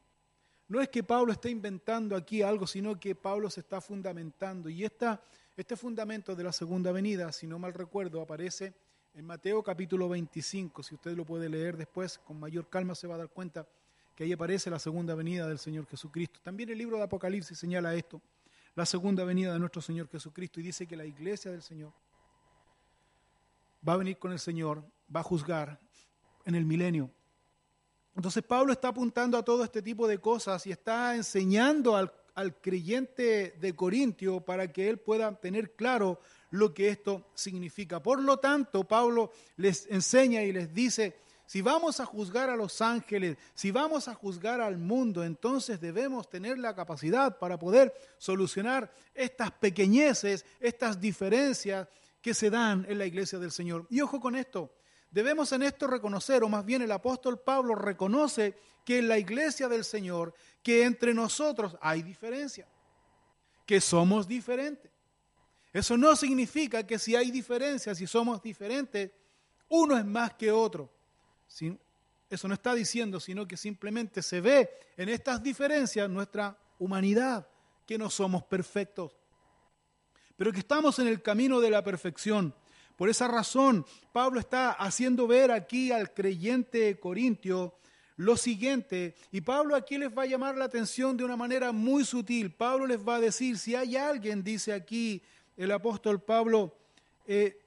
[0.72, 4.70] No es que Pablo esté inventando aquí algo, sino que Pablo se está fundamentando.
[4.70, 8.72] Y este fundamento de la segunda venida, si no mal recuerdo, aparece
[9.12, 10.82] en Mateo capítulo 25.
[10.82, 13.68] Si usted lo puede leer después, con mayor calma se va a dar cuenta
[14.16, 16.40] que ahí aparece la segunda venida del Señor Jesucristo.
[16.42, 18.22] También el libro de Apocalipsis señala esto,
[18.74, 21.92] la segunda venida de nuestro Señor Jesucristo, y dice que la iglesia del Señor
[23.86, 24.82] va a venir con el Señor,
[25.14, 25.78] va a juzgar
[26.46, 27.10] en el milenio
[28.14, 32.12] entonces Pablo está apuntando a todo este tipo de cosas y está enseñando al,
[32.60, 36.18] creyente de Corintio para que él pueda tener claro
[36.50, 38.02] lo que esto significa.
[38.02, 42.80] Por lo tanto, Pablo les enseña y les dice, si vamos a juzgar a los
[42.80, 48.90] ángeles, si vamos a juzgar al mundo, entonces debemos tener la capacidad para poder solucionar
[49.14, 51.88] estas pequeñeces, estas diferencias
[52.22, 53.86] que se dan en la iglesia del Señor.
[53.90, 54.72] Y ojo con esto,
[55.12, 59.68] Debemos en esto reconocer, o más bien el apóstol Pablo reconoce que en la iglesia
[59.68, 62.66] del Señor, que entre nosotros hay diferencia,
[63.66, 64.90] que somos diferentes.
[65.70, 69.10] Eso no significa que si hay diferencias, si somos diferentes,
[69.68, 70.90] uno es más que otro.
[72.30, 77.46] Eso no está diciendo, sino que simplemente se ve en estas diferencias nuestra humanidad,
[77.86, 79.14] que no somos perfectos,
[80.36, 82.54] pero que estamos en el camino de la perfección
[82.96, 87.74] por esa razón, Pablo está haciendo ver aquí al creyente corintio
[88.16, 92.04] lo siguiente, y Pablo aquí les va a llamar la atención de una manera muy
[92.04, 92.52] sutil.
[92.52, 95.22] Pablo les va a decir, si hay alguien, dice aquí
[95.56, 96.76] el apóstol Pablo,
[97.26, 97.58] eh,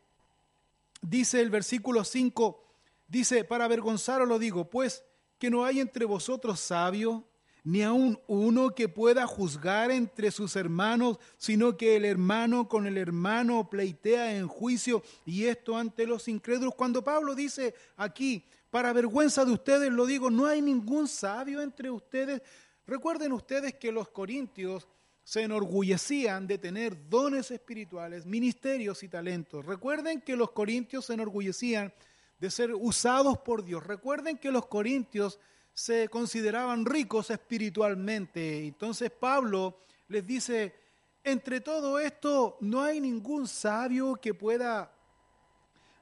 [1.02, 2.64] dice el versículo 5,
[3.08, 5.04] dice, para avergonzaros lo digo, pues
[5.40, 7.26] que no hay entre vosotros sabio
[7.66, 12.96] ni aun uno que pueda juzgar entre sus hermanos, sino que el hermano con el
[12.98, 16.76] hermano pleitea en juicio y esto ante los incrédulos.
[16.76, 21.90] Cuando Pablo dice aquí, para vergüenza de ustedes lo digo, no hay ningún sabio entre
[21.90, 22.44] ustedes.
[22.86, 24.88] Recuerden ustedes que los corintios
[25.24, 29.66] se enorgullecían de tener dones espirituales, ministerios y talentos.
[29.66, 31.92] Recuerden que los corintios se enorgullecían
[32.38, 33.84] de ser usados por Dios.
[33.84, 35.40] Recuerden que los corintios
[35.76, 38.66] se consideraban ricos espiritualmente.
[38.66, 40.74] Entonces Pablo les dice,
[41.22, 44.90] entre todo esto no hay ningún sabio que pueda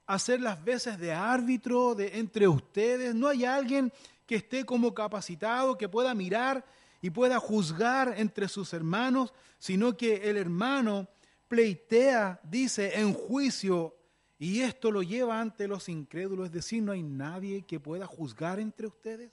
[0.05, 3.91] hacer las veces de árbitro de, entre ustedes, no hay alguien
[4.27, 6.63] que esté como capacitado, que pueda mirar
[7.01, 11.07] y pueda juzgar entre sus hermanos, sino que el hermano
[11.47, 13.95] pleitea, dice, en juicio,
[14.37, 18.59] y esto lo lleva ante los incrédulos, es decir, no hay nadie que pueda juzgar
[18.59, 19.31] entre ustedes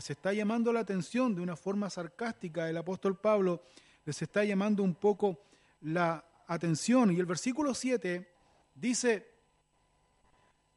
[0.00, 3.64] les está llamando la atención de una forma sarcástica el apóstol Pablo,
[4.06, 5.42] les está llamando un poco
[5.82, 7.12] la atención.
[7.12, 8.26] Y el versículo 7
[8.74, 9.30] dice,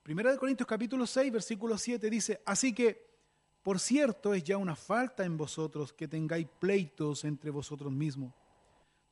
[0.03, 3.15] Primera de Corintios capítulo 6, versículo 7 dice, así que,
[3.61, 8.33] por cierto, es ya una falta en vosotros que tengáis pleitos entre vosotros mismos.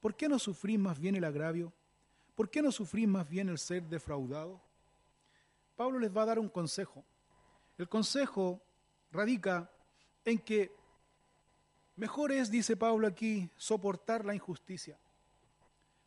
[0.01, 1.71] ¿Por qué no sufrís más bien el agravio?
[2.35, 4.61] ¿Por qué no sufrís más bien el ser defraudado?
[5.77, 7.01] Pablo les va a dar un consejo.
[7.77, 8.61] El consejo
[9.09, 9.71] radica
[10.25, 10.71] en que
[11.95, 14.97] mejor es, dice Pablo aquí, soportar la injusticia.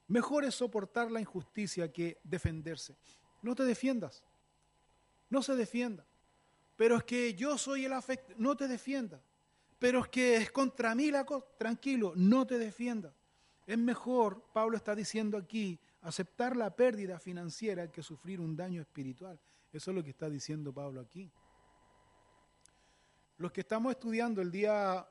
[0.09, 2.97] Mejor es soportar la injusticia que defenderse.
[3.43, 4.23] No te defiendas.
[5.31, 6.05] No se defienda.
[6.77, 8.35] Pero es que yo soy el afecto.
[8.37, 9.21] No te defiendas.
[9.79, 11.47] Pero es que es contra mí la cosa.
[11.59, 13.13] Tranquilo, no te defiendas.
[13.67, 19.39] Es mejor, Pablo está diciendo aquí aceptar la pérdida financiera que sufrir un daño espiritual.
[19.73, 21.31] Eso es lo que está diciendo Pablo aquí.
[23.39, 25.05] Los que estamos estudiando el día,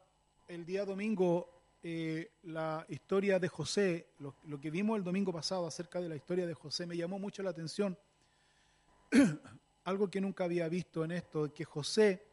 [0.48, 1.50] el día domingo
[1.84, 6.48] eh, la historia de José, lo, que vimos el domingo pasado acerca de la historia
[6.48, 7.98] de José, me llamó mucho la atención
[9.84, 12.26] algo que nunca había visto en esto, que José,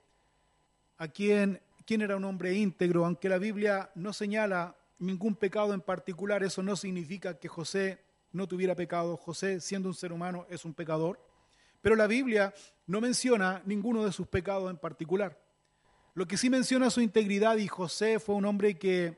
[0.99, 5.81] a quien, quien era un hombre íntegro, aunque la Biblia no señala ningún pecado en
[5.81, 7.99] particular, eso no significa que José
[8.31, 9.17] no tuviera pecado.
[9.17, 11.19] José, siendo un ser humano, es un pecador.
[11.83, 12.55] Pero la Biblia
[12.87, 15.40] no menciona ninguno de sus pecados en particular.
[16.21, 19.17] Lo que sí menciona su integridad y José fue un hombre que,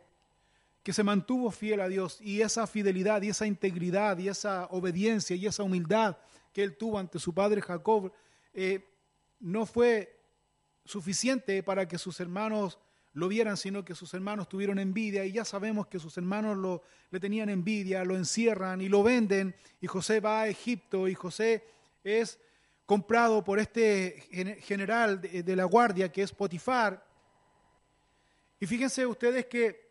[0.84, 5.34] que se mantuvo fiel a Dios y esa fidelidad y esa integridad y esa obediencia
[5.34, 6.16] y esa humildad
[6.52, 8.12] que él tuvo ante su padre Jacob
[8.54, 8.88] eh,
[9.40, 10.16] no fue
[10.84, 12.78] suficiente para que sus hermanos
[13.14, 16.84] lo vieran, sino que sus hermanos tuvieron envidia y ya sabemos que sus hermanos lo,
[17.10, 21.64] le tenían envidia, lo encierran y lo venden y José va a Egipto y José
[22.04, 22.38] es
[22.86, 27.04] comprado por este general de, la guardia que es Potifar.
[28.60, 29.82] Y fíjense ustedes que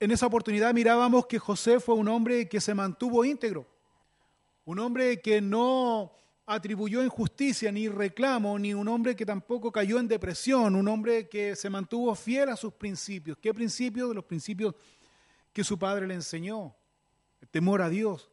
[0.00, 3.66] en esa oportunidad mirábamos que José fue un hombre que se mantuvo íntegro,
[4.64, 6.12] un hombre que no
[6.46, 11.54] atribuyó injusticia ni reclamo, ni un hombre que tampoco cayó en depresión, un hombre que
[11.54, 13.38] se mantuvo fiel a sus principios.
[13.38, 14.08] ¿Qué principios?
[14.08, 14.74] De los principios
[15.52, 16.74] que su padre le enseñó.
[17.40, 18.31] El temor a Dios.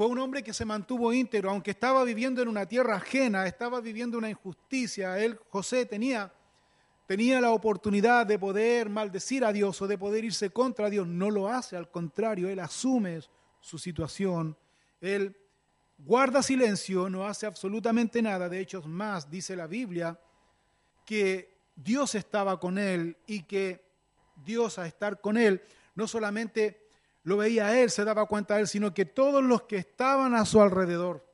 [0.00, 3.82] Fue un hombre que se mantuvo íntegro, aunque estaba viviendo en una tierra ajena, estaba
[3.82, 5.18] viviendo una injusticia.
[5.18, 6.32] Él, José, tenía,
[7.06, 11.06] tenía la oportunidad de poder maldecir a Dios o de poder irse contra Dios.
[11.06, 13.20] No lo hace, al contrario, él asume
[13.60, 14.56] su situación.
[15.02, 15.36] Él
[15.98, 20.18] guarda silencio, no hace absolutamente nada, de hecho más, dice la Biblia,
[21.04, 23.84] que Dios estaba con él y que
[24.34, 25.60] Dios a estar con él
[25.94, 26.89] no solamente
[27.22, 30.44] lo veía él, se daba cuenta a él, sino que todos los que estaban a
[30.44, 31.26] su alrededor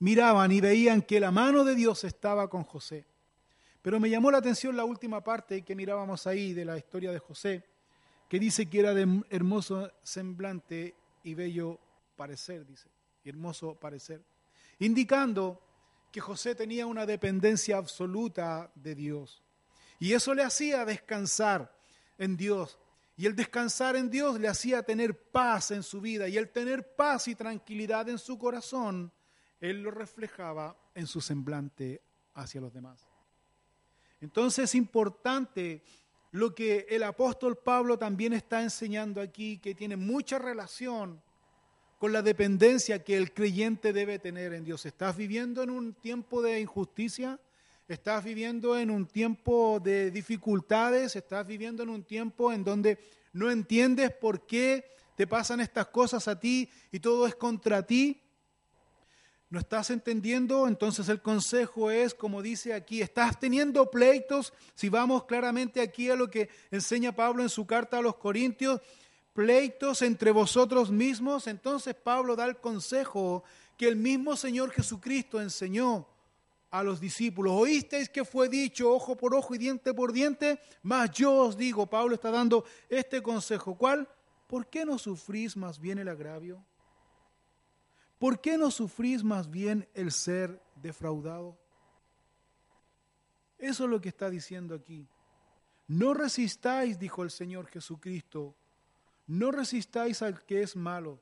[0.00, 3.06] miraban y veían que la mano de Dios estaba con José.
[3.82, 7.18] Pero me llamó la atención la última parte que mirábamos ahí de la historia de
[7.18, 7.64] José,
[8.28, 11.78] que dice que era de hermoso semblante y bello
[12.16, 12.88] parecer, dice
[13.24, 14.22] hermoso parecer,
[14.78, 15.60] indicando
[16.10, 19.42] que José tenía una dependencia absoluta de Dios.
[19.98, 21.74] Y eso le hacía descansar
[22.16, 22.78] en Dios.
[23.18, 26.28] Y el descansar en Dios le hacía tener paz en su vida.
[26.28, 29.12] Y el tener paz y tranquilidad en su corazón,
[29.58, 32.00] él lo reflejaba en su semblante
[32.34, 33.08] hacia los demás.
[34.20, 35.82] Entonces es importante
[36.30, 41.20] lo que el apóstol Pablo también está enseñando aquí, que tiene mucha relación
[41.98, 44.86] con la dependencia que el creyente debe tener en Dios.
[44.86, 47.40] ¿Estás viviendo en un tiempo de injusticia?
[47.88, 51.16] ¿Estás viviendo en un tiempo de dificultades?
[51.16, 52.98] ¿Estás viviendo en un tiempo en donde
[53.32, 58.20] no entiendes por qué te pasan estas cosas a ti y todo es contra ti?
[59.48, 60.68] ¿No estás entendiendo?
[60.68, 64.52] Entonces el consejo es, como dice aquí, estás teniendo pleitos.
[64.74, 68.82] Si vamos claramente aquí a lo que enseña Pablo en su carta a los Corintios,
[69.32, 73.44] pleitos entre vosotros mismos, entonces Pablo da el consejo
[73.78, 76.06] que el mismo Señor Jesucristo enseñó
[76.70, 77.52] a los discípulos.
[77.54, 81.86] Oísteis que fue dicho ojo por ojo y diente por diente, mas yo os digo,
[81.86, 83.76] Pablo está dando este consejo.
[83.76, 84.08] ¿Cuál?
[84.46, 86.64] ¿Por qué no sufrís más bien el agravio?
[88.18, 91.58] ¿Por qué no sufrís más bien el ser defraudado?
[93.58, 95.06] Eso es lo que está diciendo aquí.
[95.86, 98.54] No resistáis, dijo el Señor Jesucristo,
[99.26, 101.20] no resistáis al que es malo.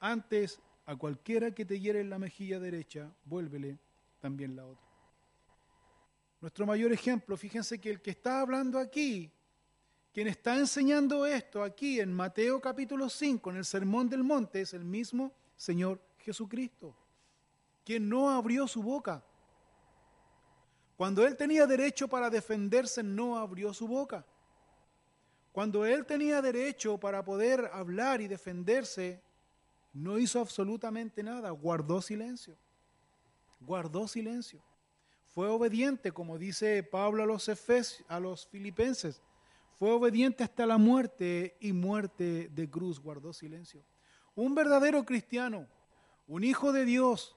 [0.00, 3.78] Antes, a cualquiera que te hiere en la mejilla derecha, vuélvele
[4.24, 4.86] también la otra.
[6.40, 9.30] Nuestro mayor ejemplo, fíjense que el que está hablando aquí,
[10.14, 14.72] quien está enseñando esto aquí en Mateo capítulo 5, en el Sermón del Monte, es
[14.72, 16.96] el mismo Señor Jesucristo,
[17.84, 19.22] quien no abrió su boca.
[20.96, 24.24] Cuando él tenía derecho para defenderse, no abrió su boca.
[25.52, 29.22] Cuando él tenía derecho para poder hablar y defenderse,
[29.92, 32.56] no hizo absolutamente nada, guardó silencio.
[33.64, 34.62] Guardó silencio.
[35.26, 37.50] Fue obediente, como dice Pablo a los,
[38.08, 39.22] a los filipenses.
[39.74, 43.84] Fue obediente hasta la muerte y muerte de cruz, guardó silencio.
[44.36, 45.66] Un verdadero cristiano,
[46.28, 47.36] un hijo de Dios,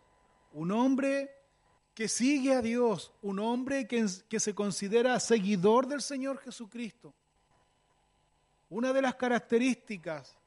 [0.53, 1.31] un hombre
[1.95, 7.15] que sigue a Dios, un hombre que, que se considera seguidor del Señor Jesucristo
[8.69, 10.37] una de las características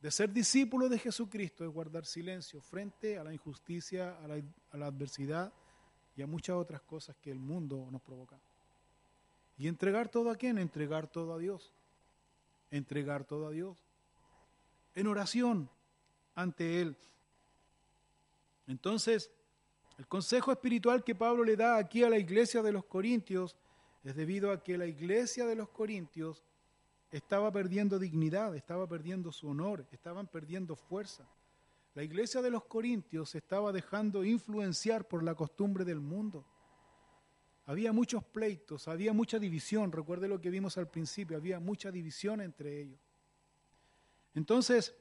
[0.00, 5.52] de ser discípulo de Jesucristo es guardar silencio frente a la injusticia, a la, adversidad
[6.16, 8.38] y a muchas otras cosas que el mundo nos provoca.
[9.56, 10.58] ¿Y entregar todo a quién?
[10.58, 11.72] Entregar todo a Dios.
[12.70, 13.84] Entregar todo a Dios.
[14.94, 15.70] en oración
[16.34, 16.96] ante Él.
[18.66, 19.30] Entonces,
[19.96, 23.56] el consejo espiritual que Pablo le da aquí a la iglesia de los Corintios
[24.04, 26.42] es debido a que la iglesia de los Corintios
[27.10, 31.26] estaba perdiendo dignidad, estaba perdiendo su honor, estaban perdiendo fuerza.
[31.94, 36.44] La iglesia de los Corintios estaba dejando influenciar por la costumbre del mundo.
[37.66, 42.40] Había muchos pleitos, había mucha división, recuerde lo que vimos al principio, había mucha división
[42.40, 43.00] entre ellos.
[44.34, 44.94] Entonces,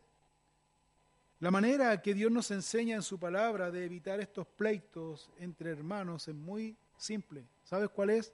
[1.39, 6.27] la manera que Dios nos enseña en su palabra de evitar estos pleitos entre hermanos
[6.27, 7.45] es muy simple.
[7.63, 8.33] ¿Sabes cuál es?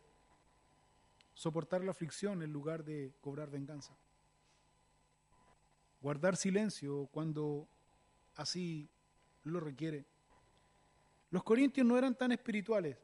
[1.34, 3.96] Soportar la aflicción en lugar de cobrar venganza.
[6.02, 7.68] Guardar silencio cuando
[8.36, 8.90] así
[9.44, 10.06] lo requiere.
[11.30, 12.98] Los corintios no eran tan espirituales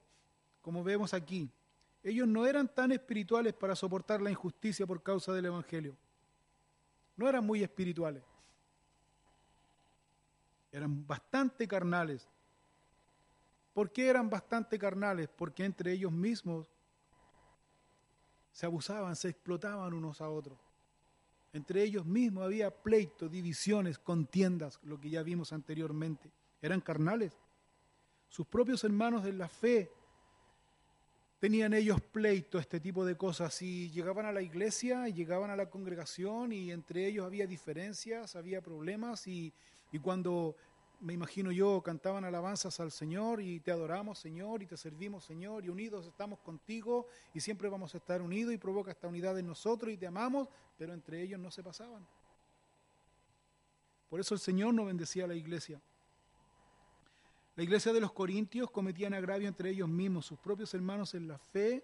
[0.62, 1.52] como vemos aquí.
[2.04, 5.98] Ellos no eran tan espirituales para soportar la injusticia por causa del Evangelio.
[7.18, 8.24] No eran muy espirituales.
[10.72, 12.30] Eran bastante carnales.
[13.74, 15.28] ¿Por qué eran bastante carnales?
[15.36, 16.70] Porque entre ellos mismos
[18.60, 20.60] se abusaban, se explotaban unos a otros.
[21.54, 26.30] Entre ellos mismos había pleitos, divisiones, contiendas, lo que ya vimos anteriormente.
[26.62, 27.32] Eran carnales.
[28.28, 29.90] Sus propios hermanos en la fe
[31.40, 33.62] tenían ellos pleito, este tipo de cosas.
[33.62, 38.62] Y llegaban a la iglesia, llegaban a la congregación y entre ellos había diferencias, había
[38.62, 39.26] problemas.
[39.26, 39.54] Y,
[39.94, 40.58] y cuando
[41.02, 45.64] me imagino yo, cantaban alabanzas al Señor y te adoramos, Señor, y te servimos, Señor,
[45.64, 49.48] y unidos estamos contigo y siempre vamos a estar unidos y provoca esta unidad en
[49.48, 52.06] nosotros y te amamos, pero entre ellos no se pasaban.
[54.10, 55.82] Por eso el Señor no bendecía a la iglesia.
[57.56, 61.38] La iglesia de los Corintios cometían agravio entre ellos mismos, sus propios hermanos en la
[61.38, 61.84] fe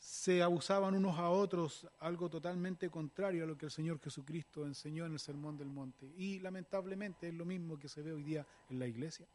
[0.00, 5.04] se abusaban unos a otros, algo totalmente contrario a lo que el Señor Jesucristo enseñó
[5.04, 6.10] en el Sermón del Monte.
[6.16, 9.26] Y lamentablemente es lo mismo que se ve hoy día en la iglesia.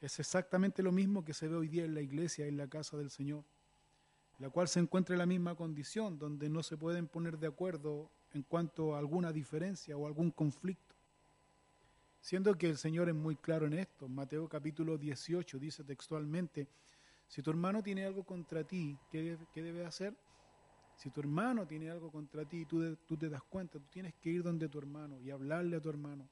[0.00, 2.96] Es exactamente lo mismo que se ve hoy día en la iglesia, en la casa
[2.96, 3.44] del Señor,
[4.38, 8.10] la cual se encuentra en la misma condición, donde no se pueden poner de acuerdo
[8.32, 10.94] en cuanto a alguna diferencia o algún conflicto.
[12.22, 14.08] Siendo que el Señor es muy claro en esto.
[14.08, 16.68] Mateo capítulo 18 dice textualmente,
[17.30, 20.16] si tu hermano tiene algo contra ti, ¿qué, debes hacer?
[20.96, 24.30] Si tu hermano tiene algo contra ti, tú, tú te das cuenta, tú tienes que
[24.30, 26.28] ir donde tu hermano y hablarle a tu hermano.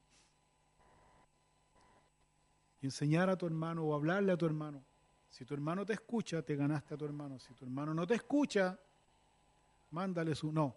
[2.82, 4.84] Enseñar a tu hermano o hablarle a tu hermano.
[5.30, 7.38] Si tu hermano te escucha, te ganaste a tu hermano.
[7.38, 8.76] Si tu hermano no te escucha,
[9.92, 10.76] mándale su no.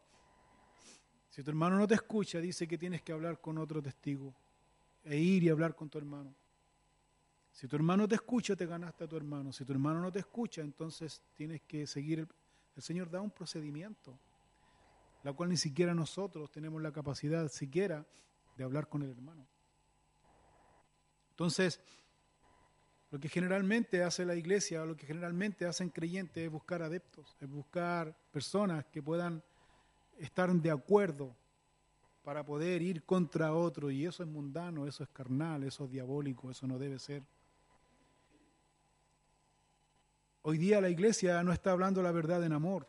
[1.30, 4.36] Si tu hermano no te escucha, dice que tienes que hablar con otro testigo
[5.04, 6.36] e ir y hablar con tu hermano.
[7.52, 9.52] Si tu hermano te escucha, te ganaste a tu hermano.
[9.52, 12.28] Si tu hermano no te escucha, entonces tienes que seguir.
[12.76, 14.18] El, Señor da un procedimiento,
[15.24, 18.06] la cual ni siquiera nosotros tenemos la capacidad siquiera
[18.58, 19.45] de hablar con el hermano.
[21.32, 21.82] Entonces,
[23.12, 27.49] lo que generalmente hace la iglesia, lo que generalmente hacen creyentes es buscar adeptos, es
[27.49, 29.43] buscar personas que puedan
[30.18, 31.36] estar de acuerdo
[32.24, 33.91] para poder ir contra otro.
[33.91, 37.24] Y eso es mundano, eso es carnal, eso es diabólico, eso no debe ser.
[40.44, 42.88] Hoy día la iglesia no está hablando la verdad en amor.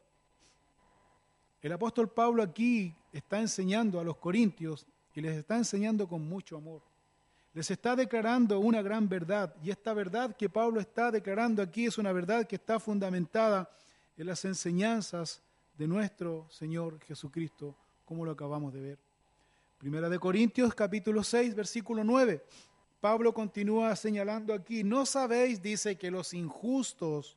[1.61, 6.57] El apóstol Pablo aquí está enseñando a los corintios y les está enseñando con mucho
[6.57, 6.80] amor.
[7.53, 11.98] Les está declarando una gran verdad y esta verdad que Pablo está declarando aquí es
[11.98, 13.70] una verdad que está fundamentada
[14.16, 15.42] en las enseñanzas
[15.76, 17.76] de nuestro Señor Jesucristo,
[18.07, 18.98] como lo acabamos de ver.
[19.76, 22.42] Primera de Corintios capítulo 6 versículo 9.
[22.98, 27.36] Pablo continúa señalando aquí, no sabéis, dice, que los injustos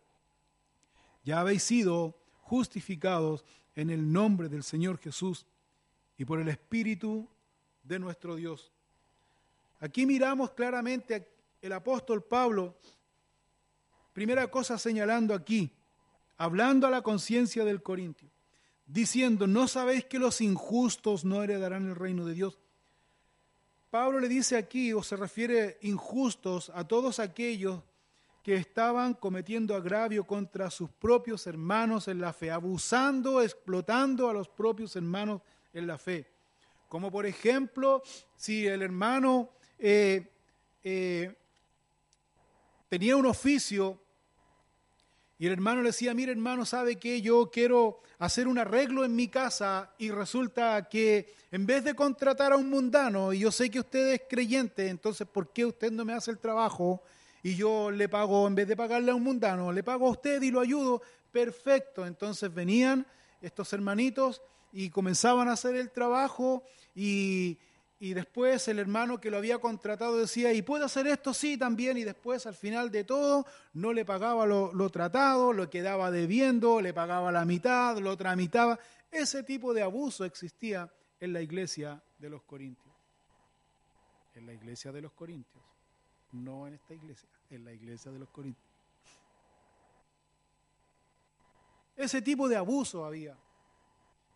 [1.23, 3.45] ya habéis sido justificados
[3.75, 5.45] en el nombre del Señor Jesús
[6.17, 7.27] y por el Espíritu
[7.83, 8.71] de nuestro Dios.
[9.79, 11.27] Aquí miramos claramente
[11.61, 12.75] el apóstol Pablo,
[14.13, 15.71] primera cosa señalando aquí,
[16.37, 18.29] hablando a la conciencia del Corintio,
[18.85, 22.59] diciendo, ¿no sabéis que los injustos no heredarán el reino de Dios?
[23.89, 27.81] Pablo le dice aquí, o se refiere injustos a todos aquellos
[28.43, 34.49] que estaban cometiendo agravio contra sus propios hermanos en la fe, abusando, explotando a los
[34.49, 35.41] propios hermanos
[35.73, 36.27] en la fe.
[36.89, 38.01] Como por ejemplo,
[38.35, 40.27] si el hermano eh,
[40.83, 41.33] eh,
[42.89, 43.99] tenía un oficio
[45.37, 49.15] y el hermano le decía, mire hermano, ¿sabe que Yo quiero hacer un arreglo en
[49.15, 53.69] mi casa y resulta que en vez de contratar a un mundano, y yo sé
[53.71, 57.01] que usted es creyente, entonces ¿por qué usted no me hace el trabajo?
[57.43, 60.41] Y yo le pago, en vez de pagarle a un mundano, le pago a usted
[60.41, 61.01] y lo ayudo.
[61.31, 62.05] Perfecto.
[62.05, 63.05] Entonces venían
[63.41, 66.63] estos hermanitos y comenzaban a hacer el trabajo
[66.93, 67.57] y,
[68.01, 71.35] y después el hermano que lo había contratado decía, ¿y puede hacer esto?
[71.35, 71.99] Sí, también.
[71.99, 76.95] Y después, al final de todo, no le pagaba lo, tratado, lo quedaba debiendo, le
[76.95, 78.79] pagaba la mitad, lo tramitaba.
[79.11, 82.95] Ese tipo de abuso existía en la iglesia de los Corintios.
[84.33, 85.63] En la iglesia de los Corintios.
[86.31, 88.65] No en esta iglesia, en la iglesia de los Corintios.
[91.95, 93.37] Ese tipo de abuso había.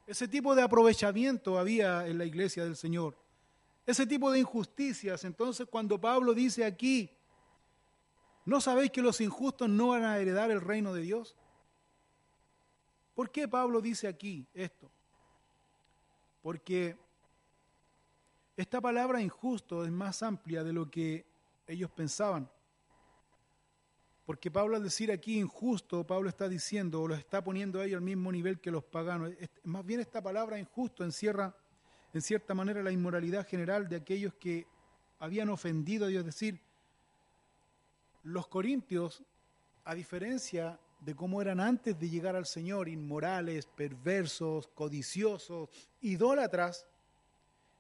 [0.06, 3.18] Ese tipo de aprovechamiento había en la iglesia del Señor
[3.86, 5.24] ese tipo de injusticias.
[5.24, 7.10] Entonces cuando Pablo dice aquí,
[8.46, 11.36] ¿no sabéis que los injustos no van a heredar el reino de Dios?
[13.14, 14.90] ¿Por qué Pablo dice aquí esto?
[16.42, 16.98] Porque
[18.58, 21.26] esta palabra injusto es más amplia de lo que
[21.68, 22.50] ellos pensaban.
[24.26, 27.98] Porque Pablo al decir aquí injusto, Pablo está diciendo o lo está poniendo a ellos
[27.98, 29.32] al mismo nivel que los paganos.
[29.64, 31.56] Más bien esta palabra injusto encierra
[32.14, 34.66] en cierta manera la inmoralidad general de aquellos que
[35.20, 36.22] habían ofendido a Dios.
[36.22, 36.60] Es decir,
[38.24, 39.24] los corintios,
[39.84, 45.70] a diferencia de cómo eran antes de llegar al Señor, inmorales, perversos, codiciosos,
[46.02, 46.88] idólatras,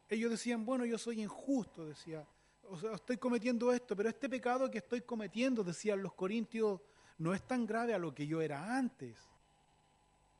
[0.10, 2.28] ellos decían, bueno, yo soy injusto, decía,
[2.70, 6.82] o sea, estoy cometiendo esto, pero este pecado que estoy cometiendo, decían los corintios,
[7.18, 9.18] no es tan grave a lo que yo era antes.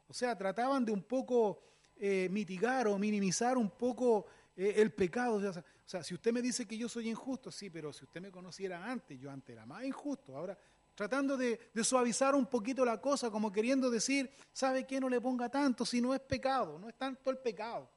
[0.08, 1.62] O sea, trataban de un poco
[1.98, 5.36] eh, mitigar o minimizar un poco eh, el pecado.
[5.36, 8.32] O sea, si usted me dice que yo soy injusto, sí, pero si usted me
[8.32, 10.36] conociera antes, yo antes era más injusto.
[10.36, 10.58] Ahora,
[10.94, 15.00] tratando de, suavizar un poquito la cosa, como queriendo decir, ¿sabe qué?
[15.00, 17.90] No le ponga tanto si no es pecado, no es tanto el pecado.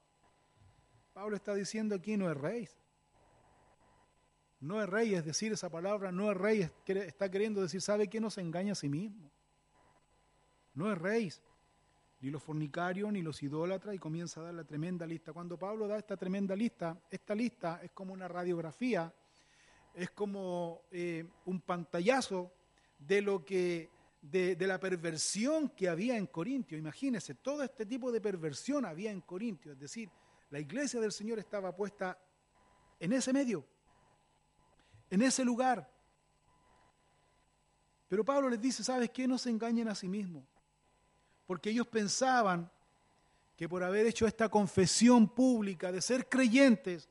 [1.13, 2.69] Pablo está diciendo aquí, no es rey.
[4.61, 8.21] No es rey, es decir, esa palabra no es rey, está queriendo decir, ¿sabe qué?
[8.21, 9.31] No se engaña a sí mismo.
[10.75, 11.33] No es rey
[12.21, 15.33] ni los fornicarios, ni los idólatras, y comienza a dar la tremenda lista.
[15.33, 19.13] Cuando Pablo da esta tremenda lista, esta lista es como una radiografía,
[19.95, 22.53] es como eh, un pantallazo
[22.99, 23.91] de lo que,
[24.21, 26.77] de, de, la perversión que había en Corintio.
[26.77, 30.11] Imagínense, todo este tipo de perversión había en Corintio, es decir,
[30.51, 32.19] la iglesia del Señor estaba puesta
[32.99, 33.65] en ese medio,
[35.11, 35.91] en ese lugar.
[38.09, 39.29] Pero Pablo les dice, ¿sabes qué?
[39.29, 40.45] No se engañen a sí mismos
[41.49, 42.71] porque ellos pensaban
[43.57, 47.09] que por haber hecho esta confesión pública de ser creyentes,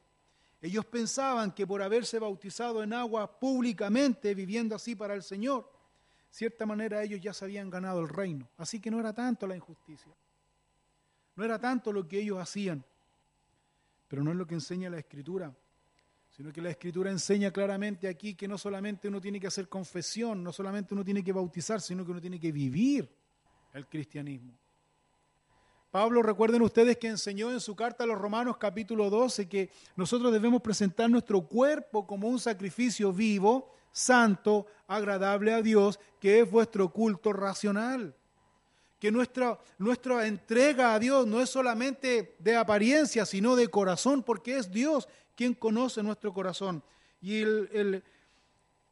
[0.62, 5.68] ellos pensaban que por haberse bautizado en agua públicamente, viviendo así para el Señor,
[6.30, 8.48] cierta manera ellos ya se habían ganado el reino.
[8.58, 10.14] Así que no era tanto la injusticia,
[11.36, 12.86] no era tanto lo que ellos hacían,
[14.08, 15.52] pero no es lo que enseña la Escritura,
[16.38, 20.44] sino que la Escritura enseña claramente aquí que no solamente uno tiene que hacer confesión,
[20.44, 23.10] no solamente uno tiene que bautizar, sino que uno tiene que vivir
[23.74, 24.54] el cristianismo.
[25.90, 30.32] Pablo, recuerden ustedes que enseñó en su carta a los Romanos capítulo 12 que nosotros
[30.32, 36.94] debemos presentar nuestro cuerpo como un sacrificio vivo, santo, agradable a Dios, que es vuestro
[36.94, 38.14] culto racional.
[39.00, 44.58] Que nuestra, nuestra entrega a Dios no es solamente de apariencia, sino de corazón, porque
[44.58, 45.08] es Dios
[45.38, 46.84] quien conoce nuestro corazón.
[47.22, 48.04] Y el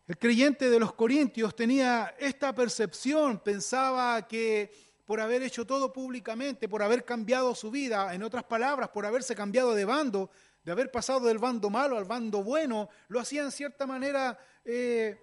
[0.08, 4.72] el creyente de los Corintios tenía esta percepción, pensaba que
[5.04, 9.36] por haber hecho todo públicamente, por haber cambiado su vida, en otras palabras, por haberse
[9.36, 10.30] cambiado de bando,
[10.64, 15.18] de haber pasado del bando malo al bando bueno, lo hacía en cierta manera, eh,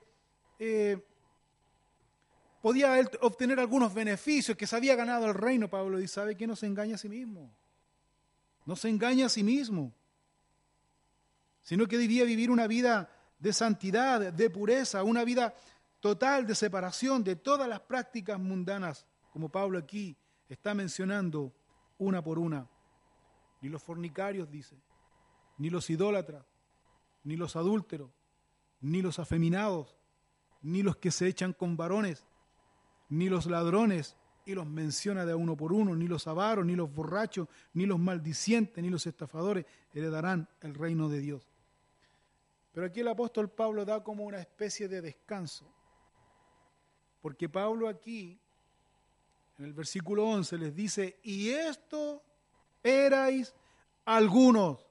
[0.59, 0.99] eh,
[2.61, 6.57] podía obtener algunos beneficios, que se había ganado el reino, Pablo dice, ¿sabe que no
[6.57, 7.55] se engaña a sí mismo?
[8.67, 9.93] No se engaña a sí mismo,
[11.63, 15.55] sino que debía vivir una vida de santidad, de pureza, una vida
[16.01, 20.17] total de separación de todas las prácticas mundanas, como Pablo aquí
[20.49, 21.53] está mencionando
[21.99, 22.69] una por una.
[23.61, 24.77] Ni los fornicarios, dice,
[25.59, 26.45] ni los idólatras,
[27.25, 28.11] ni los adúlteros,
[28.81, 29.97] ni los afeminados,
[30.61, 32.27] ni los que se echan con varones,
[33.09, 36.93] ni los ladrones, y los menciona de uno por uno, ni los avaros, ni los
[36.93, 41.52] borrachos, ni los maldicientes, ni los estafadores heredarán el reino de Dios.
[42.73, 45.67] Pero aquí el apóstol Pablo da como una especie de descanso.
[47.21, 48.39] Porque Pablo aquí,
[49.59, 52.23] en el versículo 11, les dice, y esto
[52.83, 53.55] erais
[54.05, 54.85] algunos.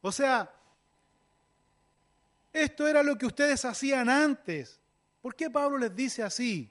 [0.00, 0.52] O sea,
[2.52, 4.80] esto era lo que ustedes hacían antes.
[5.22, 6.70] ¿Por qué Pablo les dice así?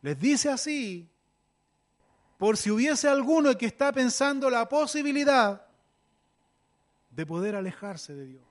[0.00, 1.10] Les dice así
[2.40, 5.66] por si hubiese alguno que está pensando la posibilidad
[7.10, 8.42] de poder alejarse de Dios,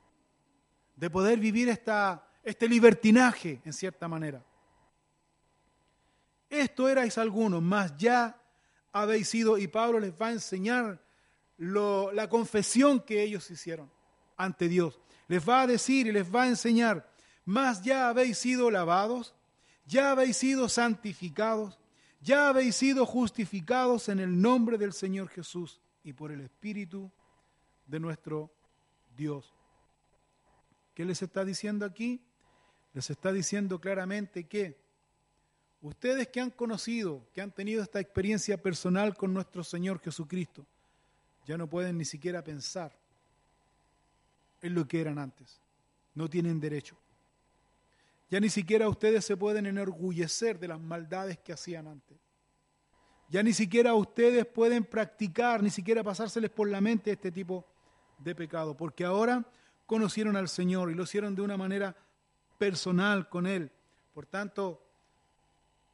[1.00, 4.44] de poder vivir esta, este libertinaje en cierta manera.
[6.50, 8.38] Esto erais algunos, más ya
[8.92, 11.02] habéis sido, y Pablo les va a enseñar
[11.58, 13.90] la confesión que ellos hicieron
[14.36, 15.00] ante Dios.
[15.30, 17.10] Les va a decir y les va a enseñar,
[17.46, 19.34] más ya habéis sido lavados,
[19.86, 21.80] ya habéis sido santificados,
[22.20, 27.10] ya habéis sido justificados en el nombre del Señor Jesús y por el Espíritu
[27.88, 28.52] de nuestro
[29.16, 29.59] Dios.
[30.94, 32.22] ¿Qué les está diciendo aquí?
[32.94, 34.78] Les está diciendo claramente que
[35.82, 40.66] ustedes que han conocido, que han tenido esta experiencia personal con nuestro Señor Jesucristo,
[41.46, 42.98] ya no pueden ni siquiera pensar
[44.62, 45.62] en lo que eran antes.
[46.14, 46.98] No tienen derecho.
[48.30, 52.18] Ya ni siquiera ustedes se pueden enorgullecer de las maldades que hacían antes.
[53.30, 57.66] Ya ni siquiera ustedes pueden practicar, ni siquiera pasárseles por la mente este tipo
[58.18, 59.46] de pecado, porque ahora
[59.90, 61.96] conocieron al Señor y lo hicieron de una manera
[62.60, 63.72] personal con Él.
[64.14, 64.86] Por tanto,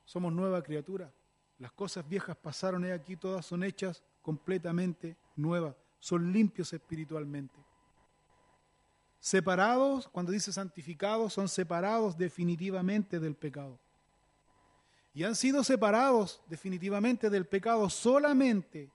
[0.03, 1.13] somos nueva criatura.
[1.59, 7.55] Las cosas viejas pasaron y aquí todas son hechas completamente nuevas, son limpios espiritualmente.
[9.17, 13.79] Separados, cuando dice santificados, son separados definitivamente del pecado.
[15.13, 18.91] Y han sido separados definitivamente del pecado solamente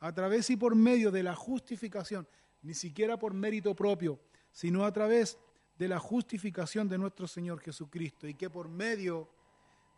[0.00, 2.26] a través y por medio de la justificación,
[2.62, 4.18] ni siquiera por mérito propio,
[4.52, 5.38] sino a través
[5.78, 9.28] de la justificación de nuestro Señor Jesucristo y que por medio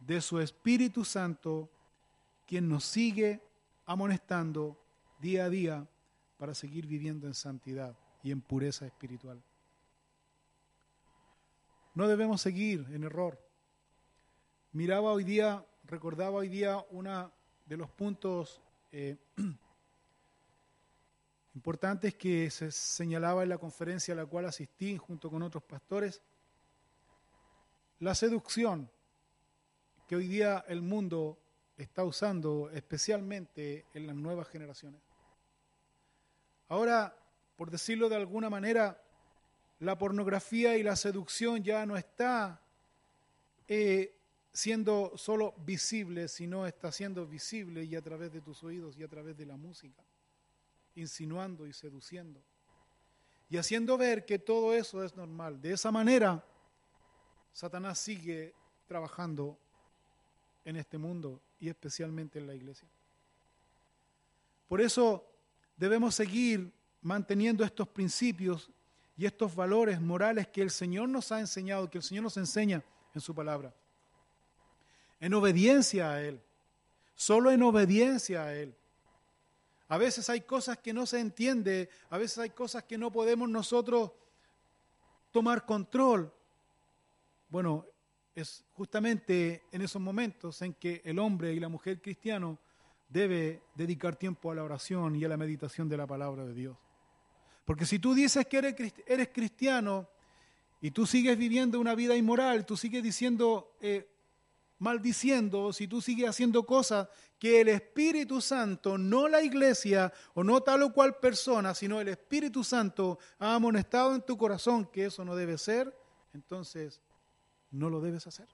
[0.00, 1.70] de su Espíritu Santo,
[2.46, 3.40] quien nos sigue
[3.86, 4.78] amonestando
[5.20, 5.88] día a día
[6.38, 9.42] para seguir viviendo en santidad y en pureza espiritual.
[11.94, 13.38] No debemos seguir en error.
[14.72, 17.30] Miraba hoy día, recordaba hoy día uno
[17.66, 19.16] de los puntos eh,
[21.54, 26.22] importantes que se señalaba en la conferencia a la cual asistí junto con otros pastores.
[28.00, 28.90] La seducción
[30.06, 31.38] que hoy día el mundo
[31.76, 35.00] está usando especialmente en las nuevas generaciones.
[36.68, 37.16] Ahora,
[37.56, 39.02] por decirlo de alguna manera,
[39.80, 42.60] la pornografía y la seducción ya no está
[43.68, 44.14] eh,
[44.52, 49.08] siendo solo visible, sino está siendo visible y a través de tus oídos y a
[49.08, 50.02] través de la música,
[50.94, 52.42] insinuando y seduciendo.
[53.48, 55.60] Y haciendo ver que todo eso es normal.
[55.60, 56.44] De esa manera,
[57.52, 58.54] Satanás sigue
[58.86, 59.58] trabajando
[60.64, 62.88] en este mundo y especialmente en la iglesia.
[64.68, 65.28] Por eso
[65.76, 66.72] debemos seguir
[67.02, 68.70] manteniendo estos principios
[69.16, 72.82] y estos valores morales que el Señor nos ha enseñado, que el Señor nos enseña
[73.14, 73.74] en su palabra.
[75.20, 76.40] En obediencia a Él,
[77.14, 78.74] solo en obediencia a Él.
[79.92, 83.46] A veces hay cosas que no se entiende, a veces hay cosas que no podemos
[83.46, 84.10] nosotros
[85.30, 86.32] tomar control.
[87.50, 87.84] Bueno,
[88.34, 92.58] es justamente en esos momentos en que el hombre y la mujer cristiano
[93.06, 96.78] debe dedicar tiempo a la oración y a la meditación de la palabra de Dios.
[97.66, 98.74] Porque si tú dices que
[99.06, 100.08] eres, cristiano
[100.80, 104.08] y tú sigues viviendo una vida inmoral, tú sigues diciendo, eh,
[104.82, 107.08] maldiciendo, si tú sigues haciendo cosas
[107.38, 112.08] que el Espíritu Santo, no la iglesia o no tal o cual persona, sino el
[112.08, 115.96] Espíritu Santo ha amonestado en tu corazón que eso no debe ser,
[116.34, 117.00] entonces
[117.70, 118.48] no lo debes hacer.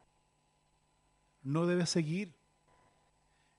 [1.45, 2.35] No debes seguir.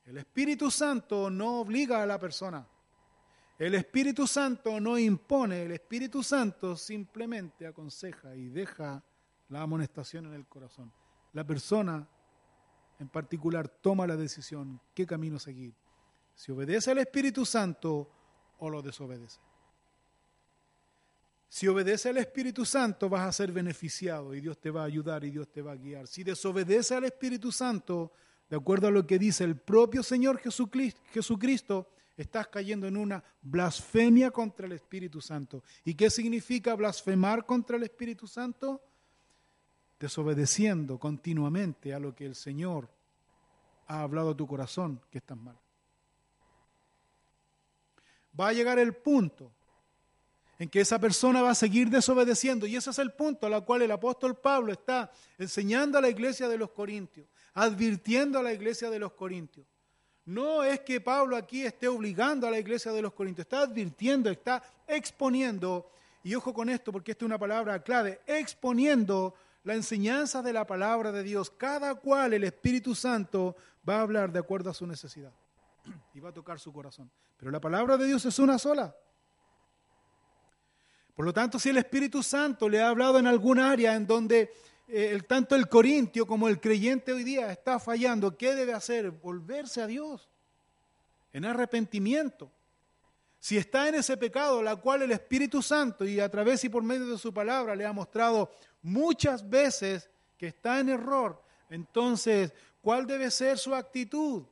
[0.05, 2.67] El Espíritu Santo no obliga a la persona.
[3.57, 9.03] El Espíritu Santo no impone, el Espíritu Santo simplemente aconseja y deja
[9.47, 10.93] la amonestación en el corazón.
[11.33, 12.07] La persona
[12.99, 15.73] en particular toma la decisión qué camino seguir.
[16.35, 18.09] Si obedece al Espíritu Santo
[18.59, 19.39] o lo desobedece.
[21.47, 25.23] Si obedece al Espíritu Santo vas a ser beneficiado y Dios te va a ayudar
[25.23, 26.07] y Dios te va a guiar.
[26.07, 28.11] Si desobedece al Espíritu Santo,
[28.49, 34.29] de acuerdo a lo que dice el propio Señor Jesucristo, estás cayendo en una blasfemia
[34.29, 35.63] contra el Espíritu Santo.
[35.83, 38.81] ¿Y qué significa blasfemar contra el Espíritu Santo?
[39.99, 42.89] Desobedeciendo continuamente a lo que el Señor
[43.87, 45.57] ha hablado a tu corazón que estás mal.
[48.39, 49.51] Va a llegar el punto
[50.59, 52.67] en que esa persona va a seguir desobedeciendo.
[52.67, 56.47] Y ese es el punto al cual el apóstol Pablo está enseñando a la iglesia
[56.47, 59.65] de los Corintios, advirtiendo a la iglesia de los Corintios.
[60.25, 64.29] No es que Pablo aquí esté obligando a la iglesia de los Corintios, está advirtiendo,
[64.29, 65.89] está exponiendo
[66.21, 69.33] y ojo con esto porque esta es una palabra clave, exponiendo
[69.63, 73.55] la enseñanza de la palabra de Dios, cada cual el Espíritu Santo
[73.87, 75.33] va a hablar de acuerdo a su necesidad
[76.13, 77.09] y va a tocar su corazón.
[77.37, 78.95] Pero la palabra de Dios es una sola.
[81.15, 84.53] Por lo tanto, si el Espíritu Santo le ha hablado en algún área en donde
[84.87, 89.11] eh, tanto el corintio como el creyente hoy día está fallando, ¿qué debe hacer?
[89.11, 90.29] Volverse a Dios
[91.33, 92.51] en arrepentimiento.
[93.39, 96.83] Si está en ese pecado, la cual el Espíritu Santo y a través y por
[96.83, 98.51] medio de su palabra le ha mostrado
[98.81, 104.43] muchas veces que está en error, entonces, ¿cuál debe ser su actitud?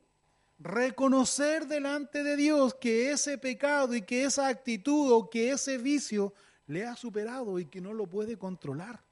[0.58, 6.32] Reconocer delante de Dios que ese pecado y que esa actitud o que ese vicio
[6.66, 9.02] le ha superado y que no lo puede controlar.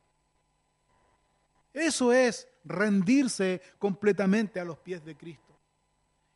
[1.73, 5.59] Eso es rendirse completamente a los pies de Cristo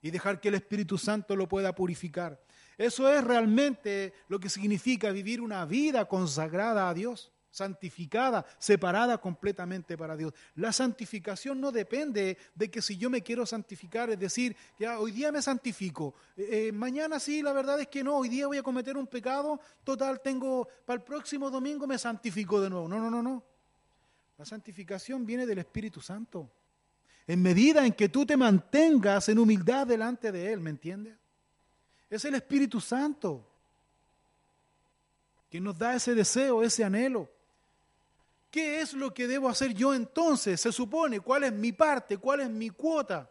[0.03, 2.41] y dejar que el Espíritu Santo lo pueda purificar.
[2.77, 9.99] Eso es realmente lo que significa vivir una vida consagrada a Dios, santificada, separada completamente
[9.99, 10.33] para Dios.
[10.55, 15.11] La santificación no depende de que si yo me quiero santificar, es decir, que hoy
[15.11, 18.59] día me santifico, eh, eh, mañana sí, la verdad es que no, hoy día voy
[18.59, 22.89] a cometer un pecado, total, tengo, para el próximo domingo me santifico de nuevo.
[22.89, 23.43] No, no, no, no.
[24.39, 26.51] La santificación viene del Espíritu Santo.
[27.27, 31.17] En medida en que tú te mantengas en humildad delante de Él, ¿me entiendes?
[32.09, 33.47] Es el Espíritu Santo
[35.51, 37.29] que nos da ese deseo, ese anhelo.
[38.51, 40.61] ¿Qué es lo que debo hacer yo entonces?
[40.61, 42.19] Se supone, ¿cuál es mi parte?
[42.19, 43.31] ¿Cuál es mi cuota?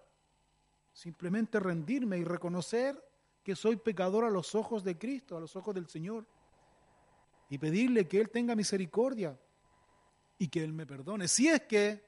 [0.94, 3.04] Simplemente rendirme y reconocer
[3.44, 6.26] que soy pecador a los ojos de Cristo, a los ojos del Señor.
[7.50, 9.38] Y pedirle que Él tenga misericordia
[10.38, 11.28] y que Él me perdone.
[11.28, 12.06] Si es que,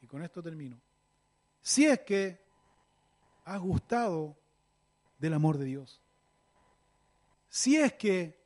[0.00, 0.80] y con esto termino,
[1.60, 2.40] si es que
[3.44, 4.38] has gustado
[5.18, 6.02] del amor de Dios.
[7.48, 8.37] Si es que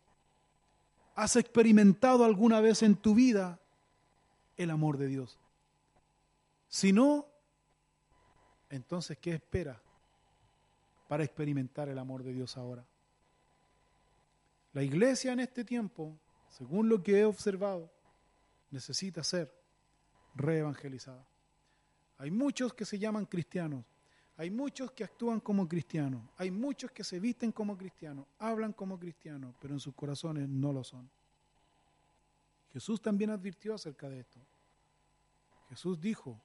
[1.15, 3.61] has experimentado alguna vez en tu vida
[4.57, 5.39] el amor de Dios.
[6.69, 7.27] Si no,
[8.71, 9.81] entonces, ¿qué espera
[11.09, 12.87] para experimentar el amor de Dios ahora?
[14.73, 16.17] La iglesia en este tiempo,
[16.49, 17.93] según lo que he observado,
[18.71, 19.53] necesita ser
[20.35, 21.27] reevangelizada.
[22.17, 23.85] Hay muchos que se llaman cristianos,
[24.43, 28.99] hay muchos que actúan como cristianos, hay muchos que se visten como cristianos, hablan como
[28.99, 31.09] cristianos, pero en sus corazones no lo son.
[32.73, 34.41] Jesús también advirtió acerca de esto.
[35.69, 36.41] Jesús dijo,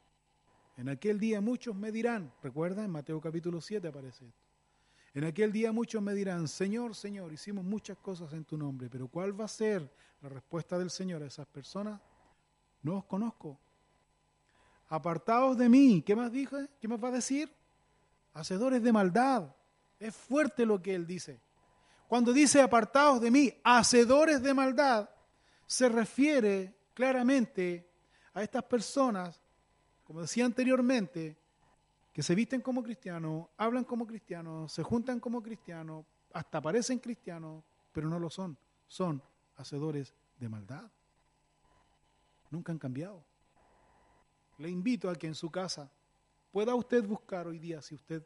[0.78, 4.46] en aquel día muchos me dirán, recuerda, en Mateo capítulo 7 aparece esto,
[5.16, 9.08] en aquel día muchos me dirán, Señor, Señor, hicimos muchas cosas en tu nombre, pero
[9.08, 9.92] ¿cuál va a ser
[10.22, 12.00] la respuesta del Señor a esas personas?
[12.84, 13.58] No os conozco.
[14.88, 16.04] Apartaos de mí.
[16.06, 16.70] ¿Qué más dije?
[16.80, 17.52] ¿Qué más va a decir?
[18.38, 19.56] Hacedores de maldad.
[20.00, 21.42] Es fuerte lo que él dice.
[22.08, 25.10] Cuando dice apartados de mí, hacedores de maldad,
[25.66, 27.90] se refiere claramente
[28.34, 29.42] a estas personas,
[30.04, 31.38] como decía anteriormente,
[32.14, 37.64] que se visten como cristianos, hablan como cristianos, se juntan como cristianos, hasta parecen cristianos,
[37.92, 38.58] pero no lo son.
[38.88, 39.22] Son
[39.58, 40.90] hacedores de maldad.
[42.50, 43.26] Nunca han cambiado.
[44.60, 45.92] Le invito a que en su casa
[46.58, 48.26] pueda usted buscar hoy día, si usted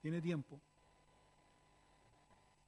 [0.00, 0.60] tiene tiempo,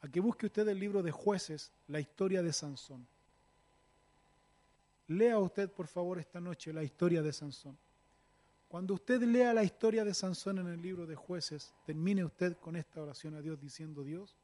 [0.00, 3.06] a que busque usted el libro de jueces, la historia de Sansón.
[5.06, 7.78] Lea usted, por favor, esta noche la historia de Sansón.
[8.66, 12.74] Cuando usted lea la historia de Sansón en el libro de jueces, termine usted con
[12.74, 14.36] esta oración a Dios diciendo, Dios,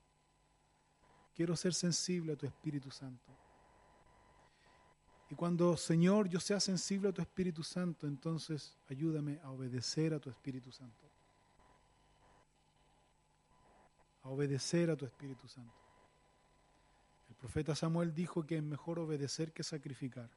[1.35, 3.37] quiero ser sensible a tu Espíritu Santo.
[5.29, 10.21] Y cuando, Señor, yo sea sensible a tu Espíritu Santo, entonces ayúdame a obedecer a
[10.21, 11.05] tu Espíritu Santo.
[14.23, 15.75] A obedecer a tu Espíritu Santo.
[17.29, 20.31] El profeta Samuel dijo que es mejor obedecer que sacrificar.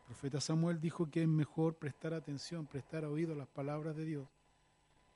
[0.00, 4.04] El profeta Samuel dijo que es mejor prestar atención, prestar oído a las palabras de
[4.04, 4.28] Dios,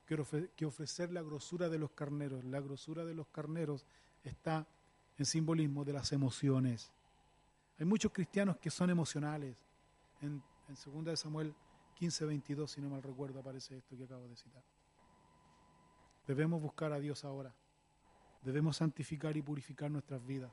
[0.07, 2.43] que ofrecer la grosura de los carneros.
[2.45, 3.85] La grosura de los carneros
[4.25, 4.67] está
[5.19, 6.93] en simbolismo de las emociones
[7.79, 9.57] hay muchos cristianos que son emocionales.
[10.21, 11.55] En, en 2 de Samuel
[11.95, 14.63] 15, 22, si no mal recuerdo, aparece esto que acabo de citar.
[16.27, 17.55] Debemos buscar a Dios ahora.
[18.43, 20.51] Debemos santificar y purificar nuestras vidas.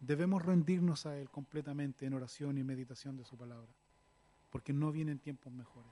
[0.00, 3.72] Debemos rendirnos a Él completamente en oración y meditación de su palabra,
[4.50, 5.90] porque no vienen tiempos mejores.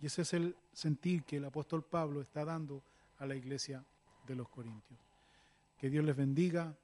[0.00, 2.82] Y ese es el sentir que el apóstol Pablo está dando
[3.18, 3.84] a la iglesia
[4.26, 5.00] de los Corintios.
[5.78, 6.76] Que Dios les bendiga.